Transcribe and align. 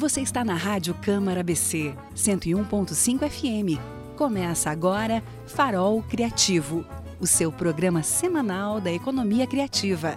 Você 0.00 0.22
está 0.22 0.42
na 0.42 0.54
Rádio 0.54 0.94
Câmara 0.94 1.42
BC 1.42 1.94
101.5 2.16 3.28
FM. 3.28 3.78
Começa 4.16 4.70
agora 4.70 5.22
Farol 5.46 6.02
Criativo, 6.04 6.86
o 7.20 7.26
seu 7.26 7.52
programa 7.52 8.02
semanal 8.02 8.80
da 8.80 8.90
economia 8.90 9.46
criativa 9.46 10.16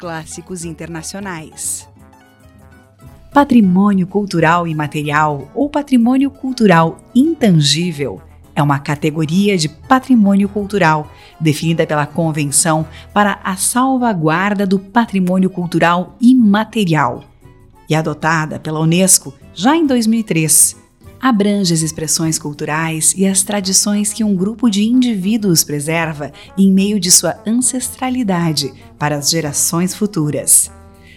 clássicos 0.01 0.65
internacionais. 0.65 1.87
Patrimônio 3.31 4.07
cultural 4.07 4.67
imaterial 4.67 5.47
ou 5.53 5.69
patrimônio 5.69 6.31
cultural 6.31 6.97
intangível 7.13 8.19
é 8.55 8.63
uma 8.63 8.79
categoria 8.79 9.55
de 9.55 9.69
patrimônio 9.69 10.49
cultural 10.49 11.09
definida 11.39 11.85
pela 11.85 12.07
Convenção 12.07 12.85
para 13.13 13.39
a 13.43 13.55
Salvaguarda 13.55 14.65
do 14.65 14.79
Patrimônio 14.79 15.51
Cultural 15.51 16.17
Imaterial 16.19 17.23
e 17.87 17.93
adotada 17.93 18.59
pela 18.59 18.79
Unesco 18.79 19.31
já 19.53 19.77
em 19.77 19.85
2003. 19.85 20.80
Abrange 21.21 21.71
as 21.71 21.83
expressões 21.83 22.39
culturais 22.39 23.13
e 23.15 23.27
as 23.27 23.43
tradições 23.43 24.11
que 24.11 24.23
um 24.23 24.35
grupo 24.35 24.71
de 24.71 24.83
indivíduos 24.83 25.63
preserva 25.63 26.31
em 26.57 26.71
meio 26.71 26.99
de 26.99 27.11
sua 27.11 27.39
ancestralidade 27.45 28.73
para 28.97 29.17
as 29.17 29.29
gerações 29.29 29.93
futuras. 29.93 30.71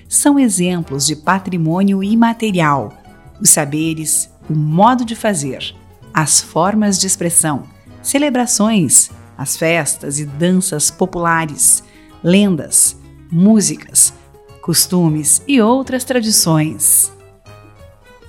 São 0.06 0.38
exemplos 0.38 1.06
de 1.06 1.16
patrimônio 1.16 2.04
imaterial, 2.04 2.92
os 3.40 3.48
saberes, 3.48 4.30
o 4.48 4.54
modo 4.54 5.06
de 5.06 5.16
fazer, 5.16 5.74
as 6.12 6.38
formas 6.38 6.98
de 6.98 7.06
expressão, 7.06 7.62
celebrações, 8.02 9.10
as 9.38 9.56
festas 9.56 10.18
e 10.18 10.26
danças 10.26 10.90
populares, 10.90 11.82
lendas, 12.22 12.94
músicas, 13.32 14.12
costumes 14.60 15.42
e 15.48 15.62
outras 15.62 16.04
tradições. 16.04 17.10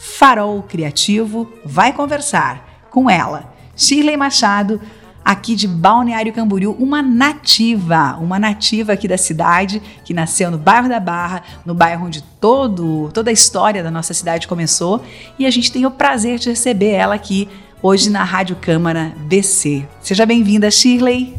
Farol 0.08 0.62
Criativo 0.62 1.52
vai 1.66 1.92
conversar 1.92 2.86
com 2.92 3.10
ela, 3.10 3.52
Shirley 3.76 4.16
Machado, 4.16 4.80
aqui 5.26 5.56
de 5.56 5.68
Balneário 5.68 6.32
Camboriú, 6.32 6.74
uma 6.80 7.02
nativa, 7.02 8.16
uma 8.22 8.38
nativa 8.38 8.94
aqui 8.94 9.08
da 9.08 9.18
cidade, 9.18 9.82
que 10.06 10.14
nasceu 10.14 10.52
no 10.52 10.60
bairro 10.60 10.88
da 10.88 11.00
Barra, 11.00 11.42
no 11.66 11.74
bairro 11.74 12.06
onde 12.06 12.22
todo, 12.40 13.10
toda 13.14 13.32
a 13.32 13.34
história 13.34 13.84
da 13.84 13.90
nossa 13.90 14.14
cidade 14.14 14.48
começou, 14.48 15.04
e 15.40 15.46
a 15.46 15.52
gente 15.52 15.72
tem 15.72 15.86
o 15.88 15.92
prazer 15.92 16.38
de 16.38 16.50
receber 16.50 16.92
ela 16.92 17.16
aqui 17.16 17.50
hoje 17.82 18.10
na 18.10 18.24
Rádio 18.24 18.56
Câmara 18.56 19.12
BC. 19.28 19.86
Seja 20.00 20.26
bem-vinda, 20.26 20.70
Shirley. 20.70 21.36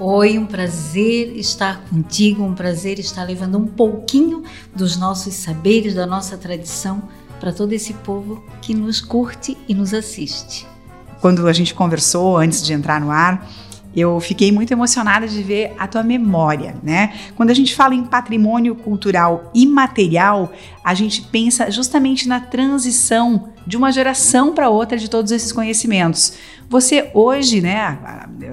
Oi, 0.00 0.36
um 0.36 0.46
prazer 0.46 1.36
estar 1.36 1.84
contigo, 1.84 2.42
um 2.42 2.54
prazer 2.54 2.98
estar 2.98 3.22
levando 3.22 3.56
um 3.56 3.66
pouquinho 3.66 4.42
dos 4.74 4.96
nossos 4.96 5.34
saberes, 5.34 5.94
da 5.94 6.06
nossa 6.06 6.36
tradição 6.36 7.02
para 7.42 7.52
todo 7.52 7.72
esse 7.72 7.92
povo 7.92 8.40
que 8.60 8.72
nos 8.72 9.00
curte 9.00 9.58
e 9.66 9.74
nos 9.74 9.92
assiste. 9.92 10.64
Quando 11.20 11.48
a 11.48 11.52
gente 11.52 11.74
conversou 11.74 12.36
antes 12.36 12.64
de 12.64 12.72
entrar 12.72 13.00
no 13.00 13.10
ar, 13.10 13.50
eu 13.96 14.20
fiquei 14.20 14.52
muito 14.52 14.70
emocionada 14.70 15.26
de 15.26 15.42
ver 15.42 15.74
a 15.76 15.88
tua 15.88 16.04
memória, 16.04 16.76
né? 16.84 17.12
Quando 17.34 17.50
a 17.50 17.54
gente 17.54 17.74
fala 17.74 17.96
em 17.96 18.04
patrimônio 18.04 18.76
cultural 18.76 19.50
imaterial, 19.52 20.52
a 20.84 20.94
gente 20.94 21.20
pensa 21.20 21.68
justamente 21.68 22.28
na 22.28 22.38
transição 22.38 23.48
de 23.66 23.76
uma 23.76 23.92
geração 23.92 24.54
para 24.54 24.68
outra 24.68 24.98
de 24.98 25.08
todos 25.08 25.32
esses 25.32 25.52
conhecimentos. 25.52 26.34
Você 26.72 27.10
hoje, 27.12 27.60
né, 27.60 27.98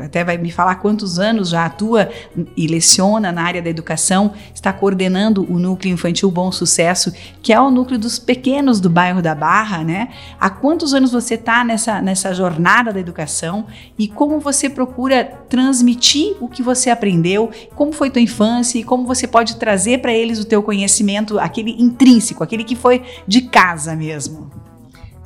até 0.04 0.26
vai 0.26 0.38
me 0.38 0.52
falar 0.52 0.76
quantos 0.76 1.18
anos 1.18 1.52
já 1.52 1.66
atua 1.66 2.10
e 2.58 2.68
leciona 2.68 3.32
na 3.32 3.44
área 3.44 3.62
da 3.62 3.70
educação, 3.70 4.34
está 4.54 4.74
coordenando 4.74 5.50
o 5.50 5.58
Núcleo 5.58 5.94
Infantil 5.94 6.30
Bom 6.30 6.52
Sucesso, 6.52 7.14
que 7.42 7.54
é 7.54 7.62
o 7.62 7.72
núcleo 7.72 7.98
dos 7.98 8.20
pequenos 8.20 8.82
do 8.82 8.90
bairro 8.90 9.22
da 9.22 9.34
Barra, 9.34 9.86
né? 9.86 10.10
Há 10.38 10.50
quantos 10.50 10.94
anos 10.94 11.14
você 11.14 11.36
está 11.36 11.64
nessa, 11.64 12.02
nessa 12.02 12.34
jornada 12.34 12.92
da 12.92 13.00
educação 13.00 13.68
e 13.98 14.06
como 14.06 14.38
você 14.42 14.70
procura 14.70 15.24
transmitir 15.48 16.36
o 16.42 16.50
que 16.50 16.62
você 16.62 16.90
aprendeu, 16.90 17.50
como 17.74 17.94
foi 17.94 18.10
tua 18.10 18.22
infância 18.22 18.80
e 18.80 18.84
como 18.84 19.06
você 19.06 19.28
pode 19.28 19.56
trazer 19.56 20.00
para 20.00 20.12
eles 20.12 20.40
o 20.40 20.46
teu 20.46 20.62
conhecimento, 20.62 21.40
aquele 21.40 21.72
intrínseco, 21.82 22.44
aquele 22.44 22.66
que 22.66 22.76
foi 22.76 23.02
de 23.26 23.44
casa 23.44 23.96
mesmo? 23.96 24.59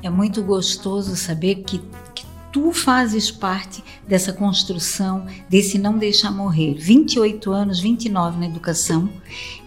É 0.03 0.09
muito 0.09 0.43
gostoso 0.43 1.15
saber 1.15 1.63
que, 1.63 1.79
que 2.13 2.25
tu 2.51 2.73
fazes 2.73 3.31
parte 3.31 3.81
dessa 4.05 4.33
construção, 4.33 5.25
desse 5.49 5.79
não 5.79 5.97
deixar 5.97 6.29
morrer. 6.29 6.73
28 6.73 7.49
anos, 7.51 7.79
29 7.79 8.37
na 8.37 8.45
educação, 8.45 9.09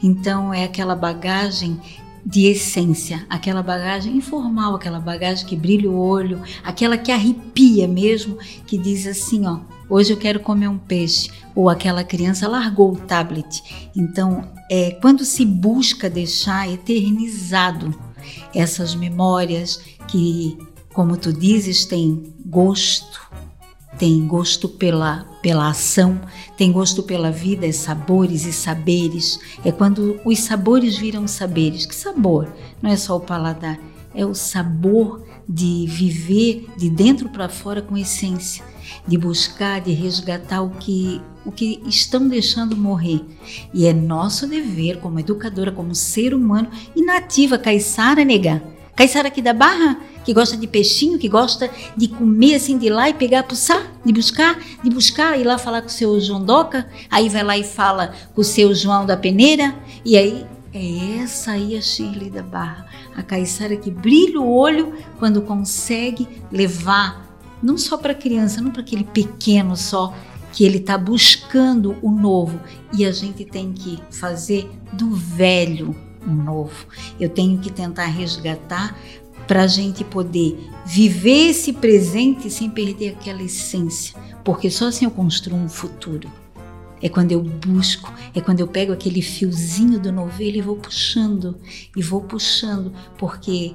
então 0.02 0.52
é 0.52 0.64
aquela 0.64 0.94
bagagem 0.94 1.80
de 2.25 2.46
essência, 2.46 3.25
aquela 3.30 3.62
bagagem 3.62 4.16
informal, 4.16 4.75
aquela 4.75 5.00
bagagem 5.00 5.46
que 5.46 5.56
brilha 5.56 5.91
o 5.91 5.96
olho, 5.96 6.42
aquela 6.62 6.98
que 6.98 7.10
arrepia 7.10 7.88
mesmo, 7.88 8.36
que 8.66 8.76
diz 8.76 9.06
assim, 9.06 9.46
ó, 9.46 9.60
hoje 9.88 10.12
eu 10.12 10.16
quero 10.16 10.41
comer 10.41 10.69
um 10.69 10.76
peixe, 10.76 11.30
ou 11.54 11.70
aquela 11.70 12.04
criança 12.04 12.48
largou 12.48 12.92
o 12.92 12.96
tablet. 12.96 13.62
Então, 13.94 14.52
é 14.70 14.91
quando 15.00 15.25
se 15.25 15.46
busca 15.46 16.10
deixar 16.10 16.69
eternizado 16.69 17.94
essas 18.52 18.94
memórias 18.94 19.95
que, 20.06 20.59
como 20.93 21.17
tu 21.17 21.33
dizes, 21.33 21.84
têm 21.84 22.34
gosto, 22.44 23.21
tem 23.99 24.27
gosto 24.27 24.69
pela, 24.69 25.25
pela 25.43 25.71
ação, 25.71 26.21
tem 26.56 26.71
gosto 26.71 27.03
pela 27.03 27.31
vida, 27.31 27.67
é 27.67 27.72
sabores 27.72 28.44
e 28.44 28.53
saberes. 28.53 29.39
É 29.65 29.72
quando 29.72 30.21
os 30.25 30.41
sabores 30.41 30.97
viram 30.97 31.27
saberes. 31.27 31.87
Que 31.87 31.94
sabor? 31.94 32.53
Não 32.83 32.91
é 32.91 32.97
só 32.97 33.17
o 33.17 33.21
paladar, 33.21 33.78
é 34.15 34.25
o 34.25 34.34
sabor 34.34 35.25
de 35.49 35.87
viver 35.89 36.67
de 36.77 36.91
dentro 36.91 37.28
para 37.28 37.49
fora 37.49 37.81
com 37.81 37.97
essência, 37.97 38.65
de 39.06 39.17
buscar, 39.17 39.81
de 39.81 39.93
resgatar 39.93 40.62
o 40.62 40.71
que 40.71 41.21
o 41.44 41.53
que 41.53 41.81
estão 41.87 42.27
deixando 42.27 42.77
morrer. 42.77 43.25
E 43.73 43.87
é 43.87 43.93
nosso 43.93 44.49
dever 44.49 44.99
como 44.99 45.21
educadora, 45.21 45.71
como 45.71 45.94
ser 45.94 46.34
humano 46.34 46.69
e 46.94 47.05
nativa, 47.05 47.56
Caiçara 47.56 48.25
negar. 48.25 48.75
Caiçara 48.96 49.28
aqui 49.28 49.42
da 49.42 49.52
Barra, 49.52 50.00
que 50.24 50.32
gosta 50.32 50.56
de 50.56 50.66
peixinho, 50.66 51.18
que 51.18 51.28
gosta 51.28 51.70
de 51.94 52.08
comer 52.08 52.54
assim 52.54 52.78
de 52.78 52.88
lá 52.88 53.10
e 53.10 53.14
pegar, 53.14 53.42
puxar, 53.42 53.92
de 54.02 54.10
buscar, 54.10 54.58
de 54.82 54.88
buscar, 54.88 55.38
ir 55.38 55.44
lá 55.44 55.58
falar 55.58 55.82
com 55.82 55.88
o 55.88 55.90
seu 55.90 56.18
João 56.18 56.42
Doca, 56.42 56.88
aí 57.10 57.28
vai 57.28 57.44
lá 57.44 57.58
e 57.58 57.62
fala 57.62 58.14
com 58.34 58.40
o 58.40 58.44
seu 58.44 58.74
João 58.74 59.04
da 59.04 59.14
Peneira, 59.14 59.76
e 60.02 60.16
aí 60.16 60.46
é 60.72 61.18
essa 61.22 61.52
aí 61.52 61.76
a 61.76 61.80
Shirley 61.82 62.30
da 62.30 62.42
Barra, 62.42 62.86
a 63.14 63.22
Caiçara 63.22 63.76
que 63.76 63.90
brilha 63.90 64.40
o 64.40 64.50
olho 64.50 64.94
quando 65.18 65.42
consegue 65.42 66.26
levar, 66.50 67.38
não 67.62 67.76
só 67.76 67.98
para 67.98 68.12
a 68.12 68.16
criança, 68.16 68.62
não 68.62 68.70
para 68.70 68.80
aquele 68.80 69.04
pequeno 69.04 69.76
só, 69.76 70.14
que 70.54 70.64
ele 70.64 70.78
está 70.78 70.96
buscando 70.96 71.98
o 72.00 72.10
novo 72.10 72.58
e 72.96 73.04
a 73.04 73.12
gente 73.12 73.44
tem 73.44 73.74
que 73.74 73.98
fazer 74.10 74.70
do 74.94 75.10
velho 75.10 75.94
um 76.26 76.34
novo. 76.34 76.87
Eu 77.20 77.28
tenho 77.28 77.58
que 77.58 77.70
tentar 77.70 78.06
resgatar 78.06 78.99
para 79.46 79.62
a 79.62 79.67
gente 79.67 80.05
poder 80.05 80.58
viver 80.84 81.50
esse 81.50 81.73
presente 81.73 82.50
sem 82.50 82.69
perder 82.69 83.11
aquela 83.11 83.43
essência, 83.43 84.19
porque 84.44 84.70
só 84.70 84.88
assim 84.88 85.05
eu 85.05 85.11
construo 85.11 85.56
um 85.56 85.69
futuro. 85.69 86.31
É 87.00 87.08
quando 87.08 87.31
eu 87.32 87.43
busco, 87.43 88.12
é 88.34 88.40
quando 88.40 88.61
eu 88.61 88.67
pego 88.67 88.93
aquele 88.93 89.20
fiozinho 89.20 90.00
do 90.00 90.11
novelo 90.11 90.56
e 90.56 90.62
vou 90.62 90.76
puxando, 90.76 91.56
e 91.94 92.02
vou 92.02 92.23
puxando, 92.23 92.93
porque 93.19 93.75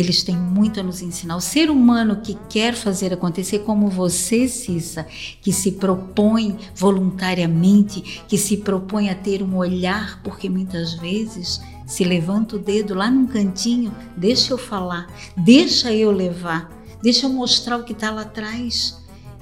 eles 0.00 0.22
têm 0.22 0.36
muito 0.36 0.80
a 0.80 0.82
nos 0.82 1.02
ensinar. 1.02 1.36
O 1.36 1.40
ser 1.40 1.70
humano 1.70 2.20
que 2.22 2.34
quer 2.48 2.74
fazer 2.74 3.12
acontecer, 3.12 3.60
como 3.60 3.88
você, 3.88 4.48
Cissa, 4.48 5.06
que 5.40 5.52
se 5.52 5.72
propõe 5.72 6.56
voluntariamente, 6.74 8.22
que 8.26 8.38
se 8.38 8.56
propõe 8.56 9.10
a 9.10 9.14
ter 9.14 9.42
um 9.42 9.56
olhar, 9.56 10.22
porque 10.22 10.48
muitas 10.48 10.94
vezes 10.94 11.60
se 11.86 12.04
levanta 12.04 12.56
o 12.56 12.58
dedo 12.58 12.94
lá 12.94 13.10
num 13.10 13.26
cantinho, 13.26 13.94
deixa 14.16 14.52
eu 14.52 14.58
falar, 14.58 15.06
deixa 15.36 15.92
eu 15.92 16.10
levar, 16.10 16.70
deixa 17.02 17.26
eu 17.26 17.30
mostrar 17.30 17.76
o 17.76 17.84
que 17.84 17.92
está 17.92 18.10
lá 18.10 18.22
atrás. 18.22 18.98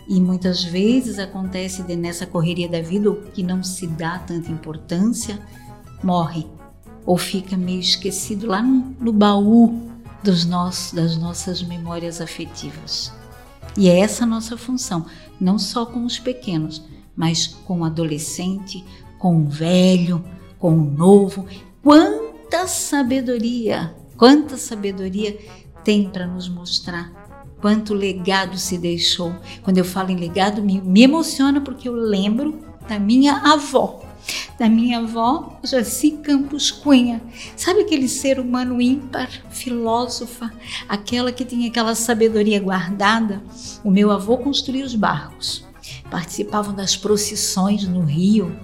E 0.09 0.19
muitas 0.21 0.65
vezes 0.65 1.19
acontece 1.19 1.83
de, 1.83 1.95
nessa 1.95 2.27
correria 2.27 2.69
da 2.69 2.81
vida, 2.81 3.11
o 3.11 3.17
que 3.31 3.43
não 3.43 3.63
se 3.63 3.87
dá 3.87 4.19
tanta 4.19 4.51
importância, 4.51 5.39
morre 6.03 6.47
ou 7.05 7.17
fica 7.17 7.57
meio 7.57 7.81
esquecido 7.81 8.47
lá 8.47 8.63
no, 8.63 8.97
no 8.99 9.13
baú 9.13 9.89
dos 10.23 10.45
nossos, 10.45 10.93
das 10.93 11.17
nossas 11.17 11.63
memórias 11.63 12.21
afetivas. 12.21 13.13
E 13.77 13.89
é 13.89 14.01
essa 14.01 14.27
nossa 14.27 14.57
função, 14.57 15.07
não 15.41 15.59
só 15.59 15.87
com 15.87 16.05
os 16.05 16.19
pequenos, 16.19 16.83
mas 17.15 17.47
com 17.47 17.81
o 17.81 17.85
adolescente, 17.85 18.85
com 19.19 19.43
o 19.43 19.49
velho, 19.49 20.25
com 20.59 20.73
o 20.73 20.85
novo. 20.85 21.47
Quanta 21.83 22.67
sabedoria, 22.67 23.95
quanta 24.17 24.57
sabedoria 24.57 25.39
tem 25.85 26.09
para 26.09 26.27
nos 26.27 26.49
mostrar. 26.49 27.13
Quanto 27.61 27.93
legado 27.93 28.57
se 28.57 28.79
deixou. 28.79 29.35
Quando 29.63 29.79
eu 29.79 29.85
falo 29.85 30.11
em 30.11 30.17
legado, 30.17 30.63
me, 30.63 30.81
me 30.81 31.03
emociona 31.03 31.61
porque 31.61 31.89
eu 31.89 31.93
lembro 31.93 32.61
da 32.89 32.99
minha 32.99 33.37
avó 33.39 34.08
da 34.59 34.69
minha 34.69 34.99
avó, 34.99 35.59
Jaci 35.63 36.13
Campos 36.23 36.71
Cunha. 36.71 37.23
Sabe 37.57 37.83
aquele 37.83 38.09
ser 38.09 38.41
humano 38.41 38.83
ímpar, 38.83 39.29
filósofa, 39.51 40.53
aquela 40.89 41.31
que 41.31 41.45
tinha 41.45 41.69
aquela 41.69 41.95
sabedoria 41.95 42.61
guardada? 42.61 43.43
O 43.85 43.91
meu 43.91 44.11
avô 44.11 44.37
construía 44.39 44.85
os 44.85 44.95
barcos, 44.95 45.65
participavam 46.11 46.75
das 46.75 46.97
procissões 46.97 47.87
no 47.87 48.03
rio. 48.03 48.55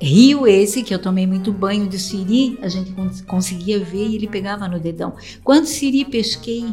Rio 0.00 0.46
esse 0.46 0.82
que 0.82 0.94
eu 0.94 0.98
tomei 0.98 1.26
muito 1.26 1.52
banho 1.52 1.88
de 1.88 1.98
siri, 1.98 2.58
a 2.62 2.68
gente 2.68 2.92
conseguia 3.24 3.82
ver 3.82 4.06
e 4.06 4.16
ele 4.16 4.28
pegava 4.28 4.68
no 4.68 4.78
dedão. 4.78 5.14
Quando 5.42 5.66
siri 5.66 6.04
pesquei 6.04 6.72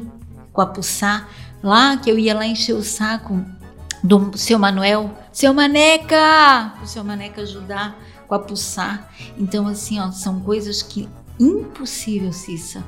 com 0.51 0.61
a 0.61 0.65
puçá, 0.65 1.27
lá 1.63 1.97
que 1.97 2.11
eu 2.11 2.19
ia 2.19 2.35
lá 2.35 2.45
encher 2.45 2.73
o 2.73 2.83
saco 2.83 3.43
do 4.03 4.37
seu 4.37 4.59
Manuel, 4.59 5.17
seu 5.31 5.53
Maneca, 5.53 6.73
o 6.83 6.85
seu 6.85 7.03
Maneca 7.03 7.41
ajudar 7.41 7.97
com 8.27 8.35
a 8.35 8.39
pulsar. 8.39 9.11
Então, 9.37 9.67
assim, 9.67 9.99
ó, 9.99 10.11
são 10.11 10.39
coisas 10.39 10.81
que 10.81 11.07
impossível, 11.39 12.31
Cissa, 12.31 12.83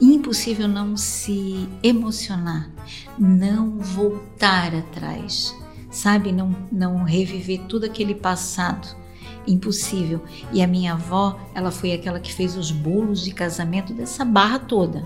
impossível 0.00 0.66
não 0.66 0.96
se 0.96 1.68
emocionar, 1.82 2.70
não 3.18 3.78
voltar 3.78 4.74
atrás, 4.74 5.54
sabe? 5.90 6.32
Não, 6.32 6.54
não 6.72 7.04
reviver 7.04 7.60
tudo 7.68 7.84
aquele 7.84 8.14
passado. 8.14 8.98
Impossível. 9.46 10.22
E 10.52 10.62
a 10.62 10.66
minha 10.66 10.92
avó, 10.92 11.38
ela 11.54 11.70
foi 11.70 11.92
aquela 11.92 12.20
que 12.20 12.32
fez 12.32 12.56
os 12.56 12.70
bolos 12.70 13.24
de 13.24 13.32
casamento 13.32 13.92
dessa 13.92 14.24
barra 14.24 14.58
toda. 14.58 15.04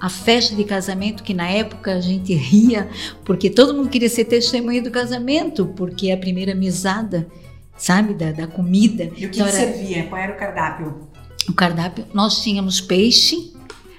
A 0.00 0.08
festa 0.08 0.56
de 0.56 0.64
casamento, 0.64 1.22
que 1.22 1.34
na 1.34 1.48
época 1.48 1.92
a 1.92 2.00
gente 2.00 2.34
ria, 2.34 2.88
porque 3.24 3.50
todo 3.50 3.74
mundo 3.74 3.90
queria 3.90 4.08
ser 4.08 4.24
testemunha 4.24 4.82
do 4.82 4.90
casamento, 4.90 5.66
porque 5.76 6.08
é 6.08 6.14
a 6.14 6.18
primeira 6.18 6.54
mesada 6.54 7.28
sabe, 7.76 8.14
da, 8.14 8.32
da 8.32 8.46
comida. 8.46 9.04
E 9.16 9.26
o 9.26 9.30
que, 9.30 9.42
que 9.42 9.50
servia? 9.50 10.06
Qual 10.06 10.20
era 10.20 10.32
o 10.32 10.36
cardápio? 10.36 11.08
O 11.48 11.52
cardápio, 11.52 12.06
nós 12.14 12.42
tínhamos 12.42 12.80
peixe, 12.80 13.52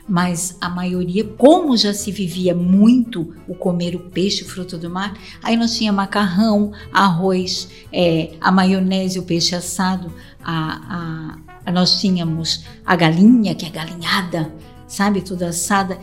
mas 0.07 0.57
a 0.61 0.69
maioria, 0.69 1.23
como 1.23 1.75
já 1.75 1.93
se 1.93 2.11
vivia 2.11 2.53
muito 2.53 3.35
o 3.47 3.55
comer 3.55 3.95
o 3.95 3.99
peixe, 3.99 4.43
o 4.43 4.47
fruto 4.47 4.77
do 4.77 4.89
mar, 4.89 5.17
aí 5.43 5.55
nós 5.55 5.75
tinha 5.75 5.91
macarrão, 5.91 6.71
arroz, 6.91 7.69
é, 7.91 8.31
a 8.39 8.51
maionese, 8.51 9.19
o 9.19 9.23
peixe 9.23 9.55
assado, 9.55 10.13
a, 10.43 11.37
a, 11.65 11.71
nós 11.71 11.99
tínhamos 11.99 12.65
a 12.85 12.95
galinha, 12.95 13.55
que 13.55 13.65
é 13.65 13.69
galinhada, 13.69 14.53
sabe, 14.87 15.21
toda 15.21 15.49
assada. 15.49 15.97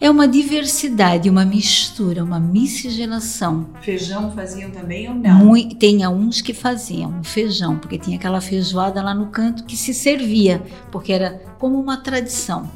É 0.00 0.08
uma 0.08 0.28
diversidade, 0.28 1.28
uma 1.28 1.44
mistura, 1.44 2.22
uma 2.22 2.38
miscigenação. 2.38 3.70
Feijão 3.80 4.30
faziam 4.30 4.70
também 4.70 5.08
ou 5.08 5.14
não? 5.14 5.44
Muito, 5.44 5.74
tinha 5.74 6.08
uns 6.08 6.40
que 6.40 6.54
faziam 6.54 7.22
feijão, 7.24 7.76
porque 7.76 7.98
tinha 7.98 8.16
aquela 8.16 8.40
feijoada 8.40 9.02
lá 9.02 9.12
no 9.12 9.26
canto 9.26 9.64
que 9.64 9.76
se 9.76 9.92
servia, 9.92 10.62
porque 10.92 11.12
era 11.12 11.42
como 11.58 11.80
uma 11.80 11.96
tradição. 11.96 12.70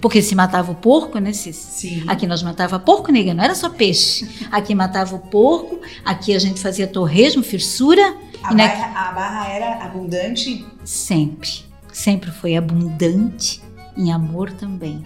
Porque 0.00 0.20
se 0.20 0.34
matava 0.34 0.72
o 0.72 0.74
porco, 0.74 1.18
né, 1.20 1.32
Cis? 1.32 1.56
Sim. 1.56 2.04
Aqui 2.08 2.26
nós 2.26 2.42
matava 2.42 2.78
porco, 2.78 3.12
nega, 3.12 3.32
não 3.32 3.44
era 3.44 3.54
só 3.54 3.70
peixe. 3.70 4.28
Aqui 4.50 4.74
matava 4.74 5.14
o 5.14 5.20
porco, 5.20 5.80
aqui 6.04 6.34
a 6.34 6.40
gente 6.40 6.60
fazia 6.60 6.88
torresmo, 6.88 7.42
firsura. 7.42 8.16
A, 8.42 8.52
barra, 8.52 9.08
a 9.08 9.12
barra 9.12 9.48
era 9.48 9.84
abundante? 9.84 10.66
Sempre. 10.84 11.50
Sempre 11.92 12.32
foi 12.32 12.56
abundante 12.56 13.62
em 13.96 14.12
amor 14.12 14.52
também. 14.52 15.04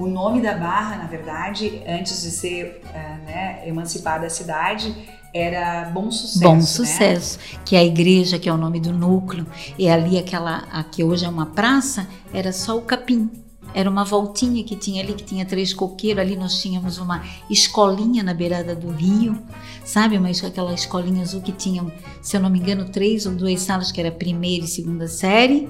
O 0.00 0.06
nome 0.06 0.40
da 0.40 0.54
barra, 0.54 0.96
na 0.96 1.04
verdade, 1.04 1.82
antes 1.86 2.22
de 2.22 2.30
ser 2.30 2.80
uh, 2.86 3.26
né, 3.26 3.62
emancipada 3.66 4.26
a 4.26 4.30
cidade, 4.30 4.96
era 5.34 5.90
Bom 5.90 6.10
Sucesso. 6.10 6.40
Bom 6.40 6.54
né? 6.54 6.62
Sucesso, 6.62 7.38
né? 7.38 7.60
que 7.66 7.76
é 7.76 7.80
a 7.80 7.84
igreja, 7.84 8.38
que 8.38 8.48
é 8.48 8.52
o 8.52 8.56
nome 8.56 8.80
do 8.80 8.94
núcleo, 8.94 9.46
e 9.78 9.90
ali 9.90 10.18
aquela, 10.18 10.66
a 10.72 10.82
que 10.82 11.04
hoje 11.04 11.26
é 11.26 11.28
uma 11.28 11.44
praça, 11.44 12.08
era 12.32 12.50
só 12.50 12.78
o 12.78 12.80
capim. 12.80 13.30
Era 13.74 13.90
uma 13.90 14.02
voltinha 14.02 14.64
que 14.64 14.74
tinha 14.74 15.02
ali, 15.02 15.12
que 15.12 15.22
tinha 15.22 15.44
três 15.44 15.74
coqueiros. 15.74 16.22
Ali 16.22 16.34
nós 16.34 16.60
tínhamos 16.60 16.96
uma 16.96 17.22
escolinha 17.50 18.22
na 18.22 18.32
beirada 18.32 18.74
do 18.74 18.90
rio, 18.90 19.38
sabe? 19.84 20.18
Mas 20.18 20.42
aquela 20.42 20.72
escolinha 20.72 21.22
azul 21.22 21.42
que 21.42 21.52
tinha, 21.52 21.84
se 22.22 22.38
eu 22.38 22.40
não 22.40 22.48
me 22.48 22.58
engano, 22.58 22.86
três 22.86 23.26
ou 23.26 23.34
duas 23.34 23.60
salas, 23.60 23.92
que 23.92 24.00
era 24.00 24.10
primeira 24.10 24.64
e 24.64 24.66
segunda 24.66 25.06
série 25.06 25.68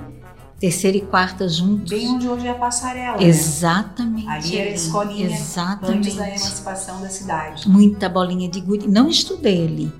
terceira 0.60 0.98
e 0.98 1.00
quarta 1.00 1.48
juntos. 1.48 1.90
Bem 1.90 2.06
onde 2.08 2.28
hoje 2.28 2.46
é 2.46 2.50
a 2.50 2.54
passarela. 2.54 3.16
Né? 3.16 3.24
Exatamente. 3.24 4.26
Né? 4.26 4.32
Ali 4.32 4.58
era 4.58 4.70
a 4.70 4.74
escolinha 4.74 5.26
Exatamente. 5.26 5.98
antes 5.98 6.14
da 6.14 6.28
emancipação 6.28 7.00
da 7.00 7.08
cidade. 7.08 7.68
Muita 7.68 8.08
bolinha 8.08 8.48
de 8.48 8.60
gude. 8.60 8.86
Não 8.86 9.08
estudei 9.08 9.66
ali, 9.66 9.92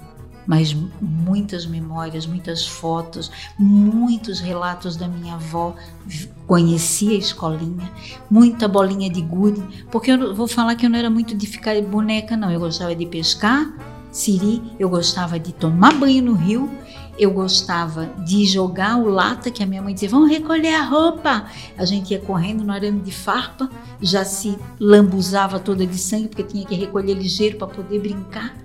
mas 0.47 0.77
muitas 1.01 1.65
memórias, 1.65 2.27
muitas 2.27 2.67
fotos, 2.67 3.33
muitos 3.59 4.39
relatos 4.39 4.97
da 4.97 5.09
minha 5.09 5.35
avó. 5.35 5.75
Conhecia 6.47 7.13
a 7.13 7.19
escolinha, 7.19 7.91
muita 8.31 8.69
bolinha 8.69 9.09
de 9.09 9.23
gude, 9.23 9.63
porque 9.91 10.11
eu 10.11 10.35
vou 10.35 10.47
falar 10.47 10.75
que 10.75 10.85
eu 10.85 10.91
não 10.91 10.99
era 10.99 11.09
muito 11.09 11.35
de 11.35 11.47
ficar 11.47 11.75
de 11.75 11.83
boneca, 11.83 12.37
não. 12.37 12.51
Eu 12.51 12.61
gostava 12.61 12.95
de 12.95 13.07
pescar, 13.07 13.73
siri, 14.13 14.61
eu 14.79 14.91
gostava 14.91 15.39
de 15.39 15.53
tomar 15.53 15.95
banho 15.95 16.23
no 16.23 16.35
rio 16.35 16.69
eu 17.21 17.31
gostava 17.31 18.07
de 18.25 18.47
jogar 18.47 18.97
o 18.97 19.07
lata, 19.07 19.51
que 19.51 19.63
a 19.63 19.67
minha 19.67 19.83
mãe 19.83 19.93
dizia, 19.93 20.09
vamos 20.09 20.31
recolher 20.31 20.75
a 20.75 20.83
roupa. 20.83 21.45
A 21.77 21.85
gente 21.85 22.13
ia 22.13 22.19
correndo 22.19 22.65
no 22.65 22.73
arame 22.73 23.03
de 23.03 23.13
farpa, 23.13 23.69
já 24.01 24.25
se 24.25 24.59
lambuzava 24.81 25.61
toda 25.61 25.87
de 25.87 25.99
sangue, 25.99 26.29
porque 26.29 26.43
tinha 26.43 26.65
que 26.65 26.75
recolher 26.75 27.13
ligeiro 27.13 27.59
para 27.59 27.67
poder 27.67 28.01
brincar 28.01 28.57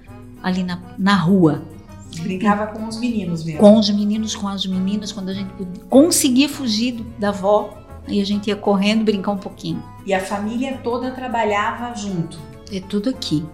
ali 0.41 0.63
na, 0.63 0.79
na 0.97 1.15
rua. 1.15 1.63
Brincava 2.21 2.67
com 2.67 2.87
os 2.87 2.97
meninos 2.97 3.43
mesmo? 3.43 3.59
Com 3.59 3.77
os 3.77 3.89
meninos, 3.89 4.33
com 4.33 4.47
as 4.47 4.65
meninas, 4.65 5.11
quando 5.11 5.27
a 5.27 5.33
gente 5.33 5.49
conseguia 5.89 6.47
fugir 6.47 7.05
da 7.19 7.29
avó, 7.29 7.77
aí 8.07 8.21
a 8.21 8.25
gente 8.25 8.47
ia 8.47 8.55
correndo 8.55 9.03
brincar 9.03 9.33
um 9.33 9.37
pouquinho. 9.37 9.83
E 10.05 10.13
a 10.13 10.21
família 10.21 10.79
toda 10.81 11.11
trabalhava 11.11 11.93
junto? 11.93 12.39
É 12.71 12.79
tudo 12.79 13.09
aqui, 13.09 13.45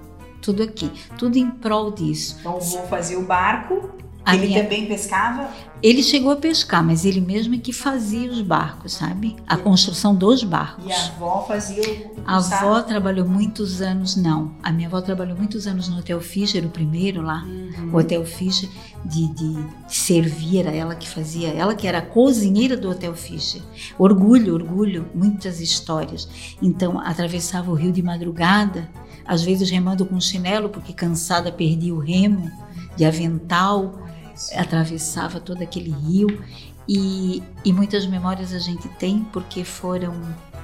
tudo 0.44 0.62
aqui, 0.62 0.92
tudo 1.18 1.40
em 1.40 1.50
prol 1.50 1.90
disso. 1.90 2.38
Então 2.40 2.60
vô 2.60 2.84
fazia 2.84 3.18
o 3.18 3.24
barco 3.24 4.00
a 4.24 4.36
ele 4.36 4.48
minha... 4.48 4.64
também 4.64 4.86
pescava? 4.86 5.50
Ele 5.82 6.04
chegou 6.04 6.32
a 6.32 6.36
pescar, 6.36 6.84
mas 6.84 7.06
ele 7.06 7.20
mesmo 7.20 7.56
é 7.56 7.58
que 7.58 7.74
fazia 7.74 8.30
os 8.30 8.40
barcos, 8.40 8.94
sabe? 8.94 9.36
A 9.48 9.58
construção 9.58 10.14
dos 10.14 10.44
barcos. 10.44 10.86
E 10.86 10.92
a 10.92 11.06
avó 11.08 11.44
fazia 11.48 11.82
o. 11.82 12.22
A 12.24 12.38
avó 12.38 12.84
trabalhou 12.84 13.28
muitos 13.28 13.82
anos, 13.82 14.16
não. 14.16 14.52
A 14.62 14.72
minha 14.72 14.88
avó 14.88 15.02
trabalhou 15.02 15.36
muitos 15.36 15.66
anos 15.66 15.90
no 15.90 15.98
Hotel 15.98 16.22
Fischer, 16.22 16.64
o 16.64 16.70
primeiro 16.70 17.24
lá. 17.24 17.44
Uhum. 17.44 17.90
O 17.92 17.98
Hotel 17.98 18.24
Fischer, 18.24 18.70
de, 19.04 19.28
de, 19.34 19.66
servir, 19.88 20.60
era 20.60 20.72
ela 20.72 20.94
que 20.94 21.10
fazia, 21.10 21.50
ela 21.50 21.74
que 21.74 21.88
era 21.88 21.98
a 21.98 22.04
cozinheira 22.04 22.78
do 22.78 22.92
Hotel 22.92 23.16
Fischer. 23.16 23.64
Orgulho, 23.98 24.54
orgulho, 24.54 25.10
muitas 25.16 25.60
histórias. 25.60 26.30
Então, 26.62 27.00
atravessava 27.00 27.72
o 27.72 27.76
rio 27.76 27.92
de 27.92 28.04
madrugada, 28.04 28.88
às 29.26 29.42
vezes 29.42 29.72
remando 29.72 30.06
com 30.06 30.22
chinelo, 30.22 30.70
porque 30.70 30.94
cansada 30.94 31.52
perdia 31.52 31.96
o 31.96 32.00
remo, 32.00 32.52
de 32.96 33.04
avental 33.04 34.11
atravessava 34.54 35.40
todo 35.40 35.62
aquele 35.62 35.92
rio. 35.92 36.42
E, 36.88 37.42
e 37.64 37.72
muitas 37.72 38.06
memórias 38.06 38.54
a 38.54 38.60
gente 38.60 38.88
tem 38.90 39.24
porque 39.32 39.64
foram 39.64 40.14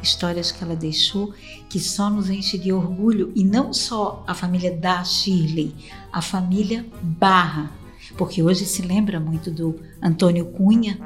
histórias 0.02 0.52
que 0.52 0.64
ela 0.64 0.76
deixou 0.76 1.34
que 1.70 1.80
só 1.80 2.10
nos 2.10 2.30
enche 2.30 2.58
de 2.58 2.72
orgulho. 2.72 3.32
E 3.36 3.44
não 3.44 3.74
só 3.74 4.24
a 4.28 4.34
família 4.34 4.76
da 4.76 5.04
Shirley, 5.04 5.74
a 6.12 6.22
família 6.22 6.86
Barra, 7.02 7.72
porque 8.18 8.42
hoje 8.42 8.66
se 8.66 8.82
lembra 8.82 9.20
muito 9.20 9.52
do 9.52 9.80
Antônio 10.02 10.46
Cunha 10.46 11.00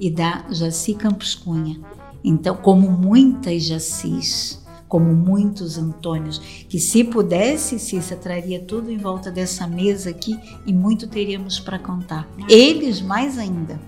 e 0.00 0.10
da 0.10 0.44
Jaci 0.50 0.94
Campos 0.94 1.34
Cunha. 1.34 1.80
Então, 2.22 2.56
como 2.56 2.90
muitas 2.90 3.64
Jacis, 3.64 4.57
como 4.88 5.14
muitos 5.14 5.76
Antônios, 5.78 6.38
que 6.68 6.78
se 6.78 7.04
pudesse, 7.04 7.78
Cissa 7.78 8.16
traria 8.16 8.60
tudo 8.60 8.90
em 8.90 8.96
volta 8.96 9.30
dessa 9.30 9.66
mesa 9.66 10.10
aqui 10.10 10.38
e 10.64 10.72
muito 10.72 11.06
teríamos 11.06 11.60
para 11.60 11.78
contar. 11.78 12.26
Eles 12.48 13.00
mais 13.00 13.38
ainda, 13.38 13.78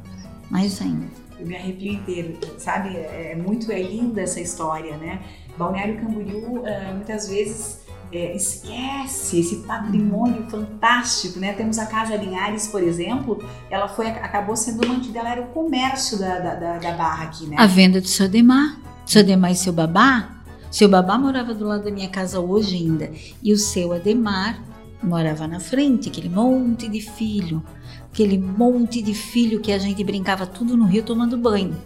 mais 0.50 0.80
ainda. 0.80 1.07
Eu 1.38 1.47
me 1.47 1.57
arrepio 1.57 1.95
inteiro, 1.95 2.38
sabe? 2.59 2.97
É 2.97 3.35
muito 3.35 3.73
é 3.73 3.83
linda 3.83 4.21
essa 4.21 4.40
história, 4.40 4.97
né? 4.99 5.23
Balneário 5.57 5.99
Camboriú 5.99 6.61
uh, 6.61 6.95
muitas 6.95 7.28
vezes 7.28 7.80
é, 8.12 8.35
esquece 8.35 9.40
esse 9.40 9.57
patrimônio 9.57 10.45
fantástico, 10.50 11.38
né? 11.38 11.52
Temos 11.54 11.78
a 11.78 11.87
Casa 11.87 12.16
Linhares, 12.16 12.66
por 12.66 12.83
exemplo, 12.83 13.42
ela 13.71 13.88
foi 13.88 14.09
acabou 14.09 14.57
sendo 14.57 14.87
mantida, 14.87 15.21
ela 15.21 15.30
era 15.30 15.42
o 15.42 15.47
comércio 15.47 16.19
da, 16.19 16.38
da, 16.38 16.54
da, 16.54 16.78
da 16.78 16.92
barra 16.92 17.25
aqui, 17.25 17.47
né? 17.47 17.57
A 17.59 17.66
venda 17.66 18.00
Demar, 18.28 18.78
seu 19.07 19.25
Demar 19.25 19.52
e 19.52 19.57
seu 19.57 19.73
babá 19.73 20.40
Seu 20.71 20.89
babá 20.89 21.19
morava 21.19 21.53
do 21.53 21.67
lado 21.67 21.85
da 21.85 21.91
minha 21.91 22.09
casa 22.09 22.39
hoje 22.39 22.77
ainda. 22.77 23.11
E 23.43 23.53
o 23.53 23.59
seu 23.59 23.93
Ademar 23.93 24.62
morava 25.03 25.49
na 25.49 25.59
frente, 25.59 26.09
aquele 26.09 26.29
monte 26.29 26.89
de 26.89 27.00
filho. 27.00 27.62
Aquele 28.12 28.39
monte 28.39 29.03
de 29.03 29.15
filho 29.15 29.61
que 29.61 29.73
a 29.73 29.79
gente 29.79 30.03
brincava 30.05 30.47
tudo 30.47 30.77
no 30.77 30.85
rio 30.85 31.03
tomando 31.03 31.37
banho. 31.37 31.77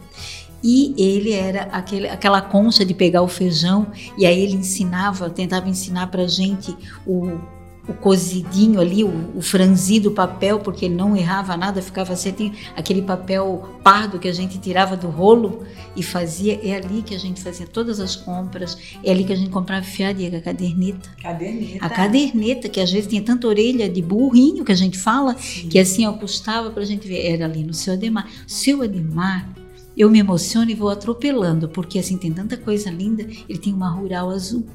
E 0.62 0.95
ele 0.97 1.33
era 1.33 1.64
aquele, 1.64 2.09
aquela 2.09 2.41
concha 2.41 2.85
de 2.85 2.95
pegar 2.95 3.21
o 3.21 3.29
feijão, 3.29 3.87
e 4.17 4.25
aí 4.25 4.41
ele 4.41 4.55
ensinava, 4.55 5.29
tentava 5.29 5.69
ensinar 5.69 6.07
pra 6.07 6.26
gente 6.26 6.75
o, 7.07 7.38
o 7.87 7.93
cozidinho 7.93 8.81
ali, 8.81 9.05
o, 9.05 9.33
o 9.37 9.43
franzido 9.43 10.11
papel, 10.11 10.61
porque 10.61 10.87
ele 10.87 10.95
não 10.95 11.17
errava 11.17 11.57
nada, 11.57 11.83
ficava 11.83 12.17
certinho, 12.17 12.53
aquele 12.75 13.03
papel 13.03 13.79
pardo 13.83 14.19
que 14.19 14.26
a 14.26 14.33
gente 14.33 14.59
tirava 14.59 14.97
do 14.97 15.09
rolo 15.09 15.64
e 15.95 16.03
fazia, 16.03 16.59
é 16.62 16.75
ali 16.76 17.03
que 17.03 17.14
a 17.14 17.19
gente 17.19 17.43
fazia 17.43 17.67
todas 17.67 18.00
as 18.00 18.17
compras, 18.17 18.79
é 19.03 19.11
ali 19.11 19.25
que 19.25 19.33
a 19.33 19.37
gente 19.37 19.50
comprava 19.50 19.85
fiadia, 19.85 20.37
a 20.37 20.41
caderneta. 20.41 21.11
Caderneta. 21.21 21.85
A 21.85 21.88
caderneta, 21.91 22.69
que 22.69 22.81
às 22.81 22.91
vezes 22.91 23.07
tinha 23.07 23.23
tanta 23.23 23.47
orelha 23.47 23.88
de 23.88 24.00
burrinho 24.00 24.64
que 24.64 24.73
a 24.73 24.76
gente 24.76 24.99
fala, 24.99 25.37
Sim. 25.38 25.69
que 25.69 25.79
assim 25.79 26.07
ó, 26.07 26.12
custava 26.12 26.71
pra 26.71 26.85
gente 26.85 27.07
ver, 27.07 27.26
era 27.26 27.45
ali 27.45 27.62
no 27.62 27.75
seu 27.75 27.93
Ademar. 27.93 28.29
Seu 28.47 28.83
Ademar, 28.83 29.49
eu 29.97 30.11
me 30.11 30.19
emociono 30.19 30.71
e 30.71 30.75
vou 30.75 30.88
atropelando, 30.88 31.69
porque 31.69 31.99
assim 31.99 32.17
tem 32.17 32.33
tanta 32.33 32.57
coisa 32.57 32.91
linda, 32.91 33.26
ele 33.49 33.59
tem 33.59 33.73
uma 33.73 33.91
rural 33.91 34.31
azul. 34.31 34.67